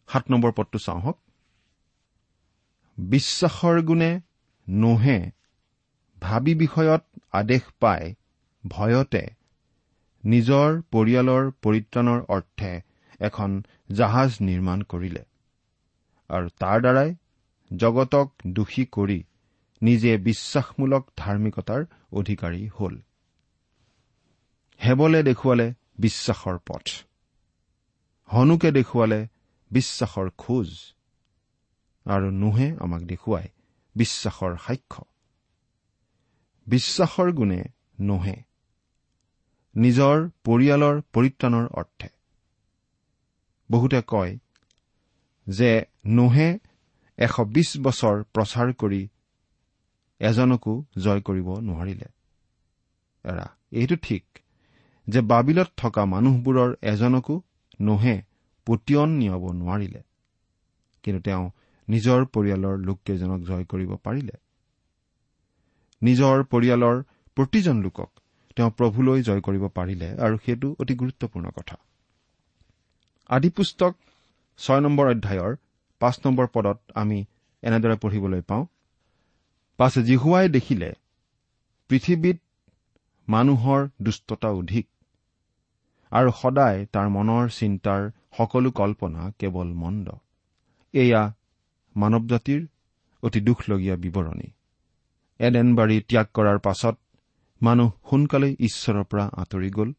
সাত 0.09 0.25
নম্বৰ 0.31 0.53
পদটো 0.53 0.79
চাওঁ 0.79 1.01
হওক 1.01 1.19
বিশ্বাসৰ 2.99 3.77
গুণে 3.83 4.11
নোহে 4.69 5.19
ভাবি 6.23 6.55
বিষয়ত 6.55 7.03
আদেশ 7.33 7.63
পাই 7.81 8.15
ভয়তে 8.65 9.25
নিজৰ 10.25 10.69
পৰিয়ালৰ 10.93 11.45
পৰিত্ৰাণৰ 11.63 12.21
অৰ্থে 12.29 12.73
এখন 13.21 13.51
জাহাজ 13.93 14.31
নিৰ্মাণ 14.41 14.83
কৰিলে। 14.83 15.30
আৰু 16.31 16.49
তাৰ 16.59 16.81
দ্বাৰাই 16.81 17.15
জগতক 17.77 18.29
দোষী 18.47 18.85
কৰি 18.93 19.19
নিজে 19.83 20.13
বিশ্বাসমূলক 20.19 21.11
ধাৰ্মিকতাৰ 21.17 21.85
অধিকাৰী 22.13 22.69
হ'ল। 22.69 22.97
হেবলে 24.81 25.23
দেখুৱালে 25.23 25.67
বিশ্বাসৰ 25.99 26.59
পথ। 26.69 26.85
হনুকে 28.29 28.71
দেখুৱালে 28.73 29.21
বিশ্বাসৰ 29.71 30.31
খোজ। 30.39 30.69
আৰু 32.07 32.31
নোহে 32.31 32.69
আমাক 32.81 33.03
দেখুৱাই 33.03 33.49
বিশ্বাসৰ 33.97 34.57
সাক্ষ্য। 34.67 35.05
বিশ্বাসৰ 36.67 37.33
গুণে 37.33 37.65
নোহে। 38.01 38.37
নিজৰ 39.77 40.17
পৰিয়ালৰ 40.45 41.03
পৰিত্ৰাণৰ 41.13 41.67
অৰ্থে। 41.73 42.09
বহুতে 43.71 44.03
কয় 44.07 44.39
যে 45.47 45.85
নোহে 46.07 46.59
এশ 47.19 47.35
বিছ 47.47 47.71
বছৰ 47.81 48.25
প্ৰচাৰ 48.35 48.73
কৰি 48.73 49.09
এজনকো 50.21 50.85
জয় 50.99 51.21
কৰিব 51.21 51.49
নোৱাৰিলে। 51.59 52.09
এৰা 53.25 53.47
এইটো 53.73 53.97
ঠিক 54.03 54.25
যে 55.09 55.21
বাবিলত 55.21 55.69
থকা 55.77 56.05
মানুহবোৰৰ 56.05 56.71
এজনকো 56.83 57.43
নোহে 57.81 58.23
পতিয়ন 58.67 59.11
নিয়াব 59.11 59.45
নোৱাৰিলে। 59.53 60.01
কিন্তু 61.03 61.21
তেওঁ 61.23 61.51
নিজৰ 61.89 62.21
পৰিয়ালৰ 62.25 62.77
লোককেইজনক 62.79 63.41
জয় 63.41 63.65
কৰিব 63.65 63.97
পাৰিলে। 63.97 64.33
নিজৰ 66.03 66.45
পৰিয়ালৰ 66.45 66.97
প্ৰতিজন 67.37 67.83
লোকক 67.83 68.11
তেওঁ 68.57 68.71
প্ৰভুলৈ 68.71 69.23
জয় 69.23 69.41
কৰিব 69.41 69.69
পাৰিলে 69.69 70.09
আৰু 70.19 70.39
সেইটো 70.45 70.77
অতি 70.79 70.95
গুৰুত্বপূৰ্ণ 70.95 71.51
কথা। 71.51 71.77
আদিপুস্তক 73.31 73.93
ছয় 74.61 74.81
নম্বৰ 74.85 75.07
অধ্যায়ৰ 75.15 75.53
পাঁচ 76.01 76.17
নম্বৰ 76.25 76.47
পদত 76.55 76.79
আমি 76.95 77.19
এনেদৰে 77.63 77.97
পঢ়িবলৈ 78.03 78.43
পাওঁ। 78.51 78.65
পাছে 79.79 80.01
জিহুৱাই 80.09 80.47
দেখিলে 80.57 80.91
পৃথিৱীত 81.91 82.39
মানুহৰ 83.29 83.81
দুষ্টতা 84.03 84.49
অধিক 84.61 84.87
আৰু 86.13 86.31
সদায় 86.41 86.79
তাৰ 86.95 87.07
মনৰ 87.17 87.45
চিন্তাৰ 87.59 88.01
সকলো 88.39 88.71
কল্পনা 88.81 89.23
কেৱল 89.39 89.69
মন্দ। 89.83 90.07
এয়া 90.95 91.23
মানৱ 91.97 92.25
জাতিৰ 92.33 92.61
অতি 93.23 93.41
দুখলগীয়া 93.47 93.97
বিৱৰণী। 94.05 94.49
এডেনবাৰী 95.41 95.97
ত্যাগ 96.09 96.27
কৰাৰ 96.37 96.59
পাছত 96.67 96.97
মানুহ 97.61 97.89
সোনকালেই 98.11 98.55
ঈশ্বৰৰ 98.67 99.05
পৰা 99.11 99.25
আঁতৰি 99.43 99.71
গ'ল 99.71 99.91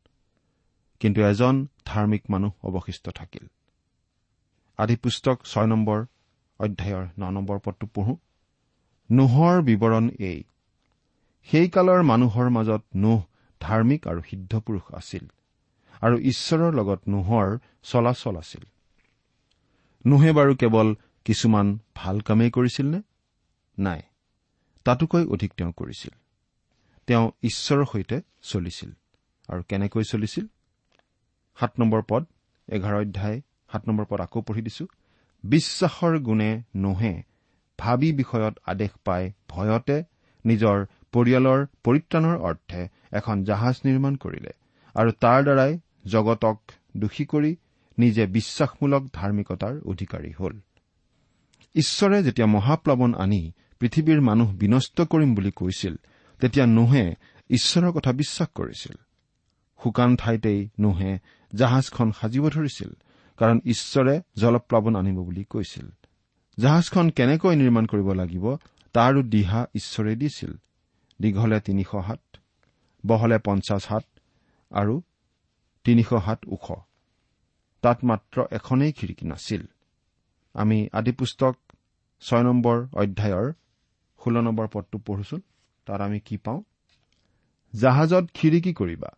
কিন্তু 1.01 1.19
এজন 1.21 1.55
ধাৰ্মিক 1.85 2.23
মানুহ 2.29 2.51
অৱশিষ্ট 2.67 3.05
থাকিল। 3.19 3.45
আদি 4.77 4.95
পুস্তক 4.95 5.37
ছয় 5.45 5.67
নম্বৰ 5.67 5.99
অধ্যায়ৰ 6.59 7.05
ন 7.19 7.29
নম্বৰ 7.29 7.59
পদটো 7.59 7.87
পঢ়ো। 7.87 8.17
নোহৰ 9.11 9.61
বিৱৰণ 9.61 10.09
এই। 10.19 10.43
সেই 11.49 11.69
কালৰ 11.69 12.01
মানুহৰ 12.03 12.49
মাজত 12.49 12.81
নোহ 12.95 13.19
ধাৰ্মিক 13.61 14.07
আৰু 14.07 14.21
সিদ্ধ 14.21 14.59
পুৰুষ 14.59 14.93
আছিল 14.93 15.31
আৰু 16.01 16.17
ঈশ্বৰৰ 16.19 16.73
লগত 16.73 17.01
নোহৰ 17.07 17.57
চলাচল 17.83 18.35
আছিল। 18.37 18.63
নোহে 20.05 20.31
বাৰু 20.31 20.55
কেৱল 20.55 20.95
কিছুমান 21.25 21.79
ভাল 21.95 22.19
কামেই 22.19 22.51
কৰিছিল 22.51 22.85
নে? 22.85 23.01
নাই। 23.79 24.01
তাতোকৈ 24.85 25.25
অধিক 25.25 25.53
তেওঁ 25.57 25.73
কৰিছিল। 25.77 26.13
তেওঁ 27.07 27.31
ঈশ্বৰৰ 27.43 27.85
সৈতে 27.85 28.21
চলিছিল। 28.41 28.91
আৰু 29.49 29.61
কেনেকৈ 29.63 30.03
চলিছিল? 30.03 30.45
সাত 31.59 31.71
নম্বৰ 31.79 32.01
পদ 32.09 32.25
এঘাৰ 32.69 32.95
অধ্যায় 32.95 33.41
সাত 33.71 33.81
নম্বৰ 33.87 34.05
পদ 34.09 34.19
আকৌ 34.21 34.41
পঢ়ি 34.41 34.61
দিছো। 34.61 34.85
বিশ্বাসৰ 35.43 36.19
গুণে 36.19 36.51
নোহে 36.75 37.13
ভাবি 37.79 38.09
বিষয়ত 38.13 38.55
আদেশ 38.65 38.91
পাই 39.05 39.31
ভয়তে 39.49 40.03
নিজৰ 40.45 40.77
পৰিয়ালৰ 41.11 41.59
পৰিত্ৰাণৰ 41.83 42.37
অৰ্থে 42.37 42.81
এখন 43.11 43.43
জাহাজ 43.43 43.75
নিৰ্মাণ 43.85 44.15
কৰিলে 44.15 44.53
আৰু 44.95 45.11
তাৰ 45.11 45.43
দ্বাৰাই 45.43 45.79
জগতক 46.05 46.57
দোষী 46.97 47.25
কৰি 47.25 47.55
নিজে 47.97 48.25
বিশ্বাসমূলক 48.25 49.03
ধাৰ্মিকতাৰ 49.13 49.75
অধিকাৰী 49.85 50.31
হ'ল। 50.31 50.53
ঈশ্বৰে 51.75 52.23
যেতিয়া 52.23 52.47
মহাপ্লাৱন 52.47 53.13
আনি 53.13 53.41
পৃথিৱীৰ 53.79 54.21
মানুহ 54.21 54.53
বিনষ্ট 54.53 55.01
কৰিম 55.01 55.35
বুলি 55.35 55.51
কৈছিল 55.51 55.95
তেতিয়া 56.39 56.65
নোহে 56.65 57.15
ঈশ্বৰৰ 57.49 57.91
কথা 57.91 58.11
বিশ্বাস 58.11 58.47
কৰিছিল। 58.55 58.95
শুকান 59.83 60.15
ঠাইতেই 60.15 60.69
নোহে 60.79 61.19
জাহাজখন 61.55 62.11
সাজিব 62.11 62.49
ধৰিছিল। 62.49 62.91
কাৰণ 63.41 63.59
ঈশ্বৰে 63.65 64.21
জলপ্লাৱন 64.37 64.95
আনিব 64.95 65.15
বুলি 65.15 65.43
কৈছিল। 65.43 65.87
জাহাজখন 66.59 67.09
কেনেকৈ 67.09 67.55
নিৰ্মাণ 67.55 67.85
কৰিব 67.85 68.13
লাগিব 68.13 68.55
তাৰো 68.93 69.23
দিহা 69.23 69.65
ঈশ্বৰে 69.75 70.15
দিছিল। 70.15 70.51
দীঘলে 71.21 71.59
তিনিশ 71.59 71.95
হাত 71.95 72.37
বহলে 73.05 73.37
পঞ্চাছ 73.37 73.87
হাত 73.89 74.05
আৰু 74.71 75.01
তিনিশ 75.83 76.13
হাত 76.13 76.39
ওখ। 76.47 76.71
তাত 77.81 78.03
মাত্ৰ 78.03 78.45
এখনেই 78.51 78.91
খিৰিকী 78.91 79.25
নাছিল। 79.27 79.65
আমি 80.53 80.89
আদিপুস্তক 80.93 81.55
ছয় 82.21 82.43
নম্বৰ 82.43 82.77
অধ্যায়ৰ 82.93 83.53
ষোল্ল 84.23 84.41
নম্বৰ 84.41 84.67
পদটো 84.73 84.97
পঢ়োচোন 84.97 85.41
তাত 85.85 86.01
আমি 86.01 86.19
কি 86.19 86.37
পাওঁ? 86.37 86.61
জাহাজত 87.79 88.25
খিৰিকী 88.33 88.73
কৰিবা 88.73 89.09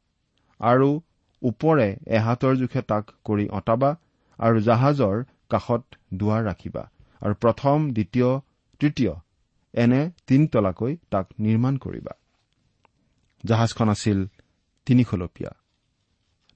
আৰু 0.60 1.02
ওপৰে 1.42 1.98
এহাতৰ 2.08 2.56
জোখে 2.56 2.82
তাক 2.82 3.12
কৰি 3.24 3.50
অঁতাবা 3.50 3.96
আৰু 4.40 4.62
জাহাজৰ 4.62 5.24
কাষত 5.50 5.84
দুৱাৰ 6.14 6.44
ৰাখিবা। 6.44 6.90
আৰু 7.22 7.34
প্ৰথম 7.34 7.92
দ্বিতীয় 7.92 8.40
তৃতীয় 8.80 9.14
এনে 9.74 10.12
তিনিতলাকৈ 10.28 10.98
তাক 11.12 11.28
নিৰ্মাণ 11.40 11.78
কৰিবা। 11.78 12.12
জাহাজখন 13.46 13.90
আছিল 13.90 14.28
তিনিখলপীয়া। 14.86 15.52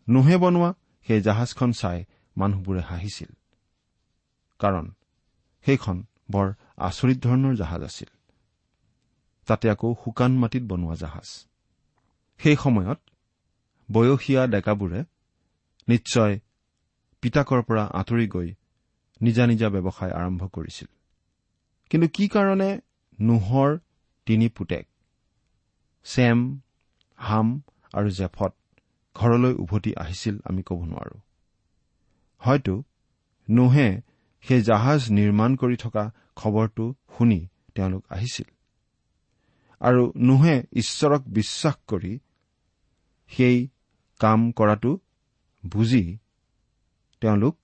নোহে 0.09 0.37
বনোৱা 0.37 0.73
সেই 1.07 1.21
জাহাজখন 1.21 1.71
চাই 1.71 2.05
মানুহবোৰে 2.37 2.81
হাঁহিছিল। 2.81 3.29
কাৰণ 4.59 4.91
সেইখন 5.65 6.03
বৰ 6.31 6.53
আচৰিত 6.77 7.17
ধৰণৰ 7.19 7.55
জাহাজ 7.55 7.83
আছিল। 7.83 8.09
তাতে 9.45 9.69
আকৌ 9.69 9.95
শুকান 10.03 10.37
মাটিত 10.37 10.63
বনোৱা 10.63 10.95
জাহাজ। 10.95 11.45
সেই 12.37 12.55
সময়ত 12.55 12.99
বয়সীয়া 13.91 14.47
ডেকাবোৰে 14.47 15.03
নিশ্চয় 15.87 16.39
পিতাকৰ 17.21 17.61
পৰা 17.61 17.83
আঁতৰি 17.83 18.27
গৈ 18.27 18.53
নিজা 19.21 19.47
নিজা 19.47 19.69
ব্যৱসায় 19.69 20.11
আৰম্ভ 20.11 20.47
কৰিছিল। 20.47 20.87
কিন্তু 21.89 22.07
কি 22.13 22.27
কাৰণে 22.27 22.79
নোহৰ 23.21 23.77
তিনি 24.25 24.49
পুতেক 24.49 24.87
চেম 26.03 26.61
হাম 27.15 27.61
আৰু 27.93 28.09
জেফত 28.09 28.53
ঘৰলৈ 29.15 29.53
উভতি 29.53 29.95
আহিছিল 29.95 30.39
আমি 30.45 30.63
ক'ব 30.63 30.85
নোৱাৰো। 30.85 31.19
হয়তো 32.39 32.83
নোহে 33.49 34.01
সেই 34.41 34.61
জাহাজ 34.61 35.11
নিৰ্মাণ 35.11 35.55
কৰি 35.55 35.77
থকা 35.77 36.11
খবৰটো 36.35 36.93
শুনি 37.17 37.47
তেওঁলোক 37.75 38.05
আহিছিল। 38.09 38.45
আৰু 39.79 40.13
নোহে 40.17 40.63
ঈশ্বৰক 40.73 41.21
বিশ্বাস 41.27 41.75
কৰি 41.87 42.19
সেই 43.27 43.67
কাম 44.19 44.51
কৰাটো 44.51 44.97
বুজি 45.65 46.17
তেওঁলোক 47.21 47.57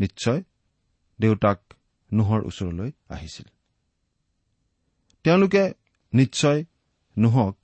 নিশ্চয় 0.00 0.42
দেউতাক 1.20 1.60
নোহৰ 2.12 2.40
ওচৰলৈ 2.42 2.92
আহিছিল। 3.08 3.46
তেওঁলোকে 5.22 5.74
নিশ্চয় 6.14 6.64
নোহক 7.18 7.56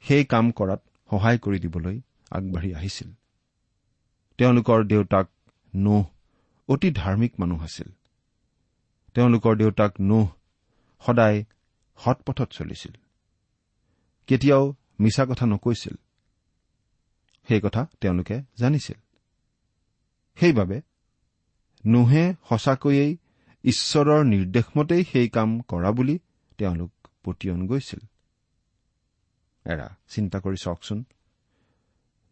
সেই 0.00 0.24
কাম 0.24 0.50
কৰাত 0.50 0.82
সহায় 1.10 1.38
কৰি 1.38 1.58
দিবলৈ 1.58 2.00
আগবাঢ়ি 2.30 2.74
আহিছিল। 2.74 3.12
তেওঁলোকৰ 4.38 4.84
দেউতাক 4.84 5.28
নোহ 5.74 6.04
অতি 6.68 6.90
ধাৰ্মিক 6.90 7.32
মানুহ 7.40 7.62
আছিল। 7.62 7.92
তেওঁলোকৰ 9.14 9.56
দেউতাক 9.56 10.00
নোহ 10.00 10.28
সদায় 11.06 11.44
সৎপথত 11.98 12.48
চলিছিল। 12.50 12.92
কেতিয়াও 14.26 14.74
মিছা 15.00 15.26
কথা 15.26 15.46
নকৈছিল। 15.46 15.94
সেই 17.48 17.60
কথা 17.60 17.86
তেওঁলোকে 18.00 18.42
জানিছিল। 18.58 19.07
সেইবাবে 20.38 20.78
নোহে 21.84 22.24
সঁচাকৈয়ে 22.48 23.06
ঈশ্বৰৰ 23.64 24.20
নিৰ্দেশমতেই 24.24 25.02
সেই 25.12 25.28
কাম 25.28 25.48
কৰা 25.68 25.90
বুলি 25.90 26.16
তেওঁলোক 26.58 26.90
পতিয়ন 27.24 27.60
গৈছিল। 27.66 28.00
এৰা 29.66 29.88
চিন্তা 30.08 30.38
কৰি 30.40 30.58
চাওকচোন। 30.64 30.98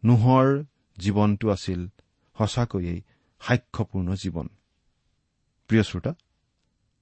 নোহৰ 0.02 0.46
জীৱনটো 0.98 1.46
আছিল 1.50 1.80
সঁচাকৈয়ে 2.36 2.94
সাক্ষ্যপূৰ্ণ 3.40 4.08
জীৱন। 4.22 4.46
প্ৰিয় 5.70 5.82
শ্ৰোতা 5.82 6.12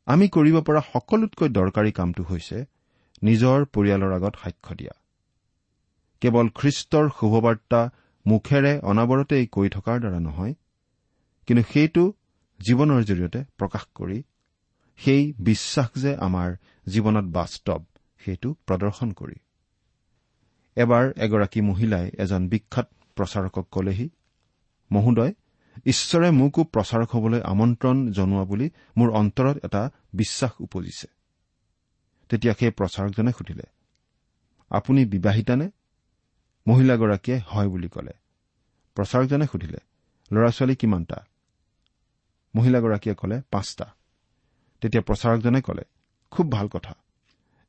আমি 0.07 0.27
কৰিব 0.29 0.57
পৰা 0.61 0.81
সকলোতকৈ 0.93 1.49
দৰকাৰী 1.49 1.91
কামটো 1.93 2.23
হৈছে 2.25 2.59
নিজৰ 3.23 3.59
পৰিয়ালৰ 3.75 4.13
আগত 4.13 4.35
সাক্ষ্য 4.43 4.73
দিয়া। 4.75 4.95
কেৱল 6.23 6.47
খ্ৰীষ্টৰ 6.59 7.07
শুভবাৰ্তা 7.19 7.81
মুখেৰে 8.27 8.73
অনাবৰতেই 8.91 9.45
কৈ 9.47 9.69
থকাৰ 9.69 9.97
দ্বাৰা 10.01 10.21
নহয় 10.21 10.55
কিন্তু 11.47 11.63
সেইটো 11.73 12.05
জীৱনৰ 12.61 13.01
জৰিয়তে 13.05 13.45
প্ৰকাশ 13.59 13.85
কৰি 13.95 14.19
সেই 14.99 15.33
বিশ্বাস 15.39 15.91
যে 16.03 16.17
আমাৰ 16.17 16.49
জীৱনত 16.87 17.25
বাস্তৱ 17.25 17.81
সেইটো 18.25 18.55
প্ৰদৰ্শন 18.67 19.13
কৰি। 19.13 19.37
এবাৰ 20.77 21.05
এগৰাকী 21.17 21.61
মহিলাই 21.61 22.11
এজন 22.19 22.49
বিখ্যাত 22.49 22.89
প্ৰচাৰকক 23.17 23.67
কলেহি 23.71 24.11
মহোদয় 24.91 25.35
ঈশ্বৰে 25.87 26.31
মোকো 26.31 26.65
প্ৰচাৰক 26.65 27.09
হবলৈ 27.11 27.41
আমন্ত্ৰণ 27.45 27.97
জনোৱা 28.13 28.45
বুলি 28.45 28.71
মোৰ 28.97 29.09
অন্তৰত 29.11 29.57
এটা 29.65 29.91
বিশ্বাস 30.13 30.53
উপজিছে। 30.61 31.07
তেতিয়া 32.29 32.55
সেই 32.59 32.71
প্ৰচাৰকজনে 32.71 33.33
সুধিলে 33.33 33.67
আপুনি 34.71 35.05
বিবাহিতানে? 35.05 35.71
মহিলাগৰাকীয়ে 36.67 37.39
হয় 37.47 37.69
বুলি 37.69 37.89
কলে। 37.89 38.13
প্ৰচাৰকজনে 38.97 39.47
সুধিলে 39.53 39.79
ল'ৰা 40.33 40.51
ছোৱালী 40.51 40.77
কিমানটা? 40.77 41.27
মহিলাগৰাকীয়ে 42.57 43.15
কলে 43.15 43.43
পাঁচটা। 43.51 43.95
তেতিয়া 44.81 45.03
প্ৰচাৰকজনে 45.03 45.61
কলে 45.61 45.83
খুব 46.31 46.53
ভাল 46.53 46.69
কথা। 46.69 46.95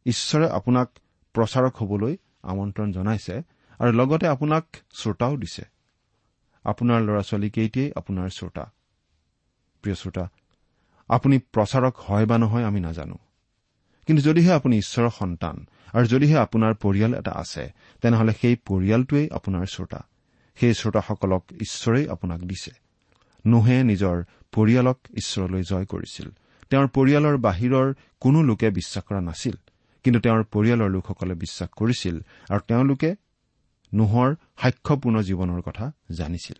ঈশ্বৰে 0.06 0.50
আপোনাক 0.50 0.89
প্ৰচাৰক 1.34 1.76
হবলৈ 1.76 2.17
আমন্ত্ৰণ 2.43 2.91
জনাইছে 2.91 3.41
আৰু 3.80 3.91
লগতে 3.91 4.28
আপোনাক 4.28 4.65
শ্ৰোতাও 4.93 5.38
দিছে। 5.38 5.63
আপোনাৰ 6.63 7.02
ল'ৰা 7.02 7.21
ছোৱালীকেইটিয়েই 7.21 7.91
আপোনাৰ 7.95 8.30
শ্ৰোতা। 8.30 8.71
প্ৰিয় 9.82 9.95
শ্ৰোতা 9.95 10.30
আপুনি 11.08 11.39
প্ৰচাৰক 11.39 11.95
হয় 11.98 12.26
বা 12.26 12.38
নহয় 12.38 12.63
আমি 12.63 12.80
নাজানো। 12.80 13.17
কিন্তু 14.08 14.24
যদিহে 14.24 14.52
আপুনি 14.54 14.78
ঈশ্বৰৰ 14.78 15.10
সন্তান 15.10 15.67
আৰু 15.93 16.06
যদিহে 16.06 16.38
আপোনাৰ 16.38 16.74
পৰিয়াল 16.74 17.13
এটা 17.13 17.32
আছে 17.32 17.74
তেনেহলে 18.02 18.34
সেই 18.41 18.56
পৰিয়ালটোৱেই 18.56 19.30
আপোনাৰ 19.30 19.65
শ্ৰোতা। 19.65 20.06
সেই 20.56 20.74
শ্ৰোতাসকলক 20.74 21.43
ঈশ্বৰেই 21.62 22.10
আপোনাক 22.10 22.39
দিছে। 22.39 22.85
নোহে 23.47 23.84
নিজৰ 23.84 24.23
পৰিয়ালক 24.51 24.99
ঈশ্বৰলৈ 25.17 25.63
জয় 25.63 25.86
কৰিছিল। 25.86 26.29
তেওঁৰ 26.69 26.88
পৰিয়ালৰ 26.88 27.38
বাহিৰৰ 27.38 27.93
কোনো 28.19 28.43
লোকে 28.43 28.69
বিশ্বাস 28.69 29.03
কৰা 29.03 29.21
নাছিল 29.21 29.55
কিন্তু 30.03 30.19
তেওঁৰ 30.19 30.43
পৰিয়ালৰ 30.43 30.89
লোকসকলে 30.89 31.34
বিশ্বাস 31.34 31.69
কৰিছিল 31.69 32.19
আৰু 32.49 32.60
তেওঁলোকে 32.60 33.15
নোহৰ 33.93 34.36
সাক্ষ্যপূৰ্ণ 34.62 35.21
জীৱনৰ 35.21 35.62
কথা 35.62 35.91
জানিছিল। 36.17 36.55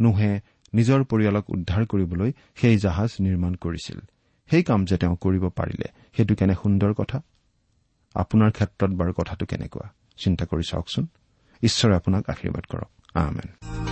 নোহে 0.00 0.40
নিজৰ 0.74 1.04
পৰিয়ালক 1.04 1.50
উদ্ধাৰ 1.50 1.86
কৰিবলৈ 1.86 2.32
সেই 2.54 2.78
জাহাজ 2.78 3.10
নিৰ্মাণ 3.20 3.54
কৰিছিল। 3.54 3.98
সেই 4.50 4.62
কাম 4.62 4.84
যে 4.84 4.96
তেওঁ 4.96 5.16
কৰিব 5.16 5.48
পাৰিলে 5.48 5.84
সেইটো 6.16 6.34
কেনে 6.34 6.54
সুন্দৰ 6.54 6.94
কথা? 6.94 7.22
আপোনাৰ 8.14 8.50
ক্ষেত্ৰত 8.50 8.90
বাৰু 8.90 9.12
কথাটো 9.12 9.46
কেনেকুৱা? 9.46 9.92
চিন্তা 10.16 10.46
কৰি 10.46 10.62
চাওকচোন। 10.62 11.06
ঈশ্বৰে 11.62 11.96
আপোনাক 11.96 12.30
আশীৰ্বাদ 12.30 12.64
কৰক। 12.64 13.91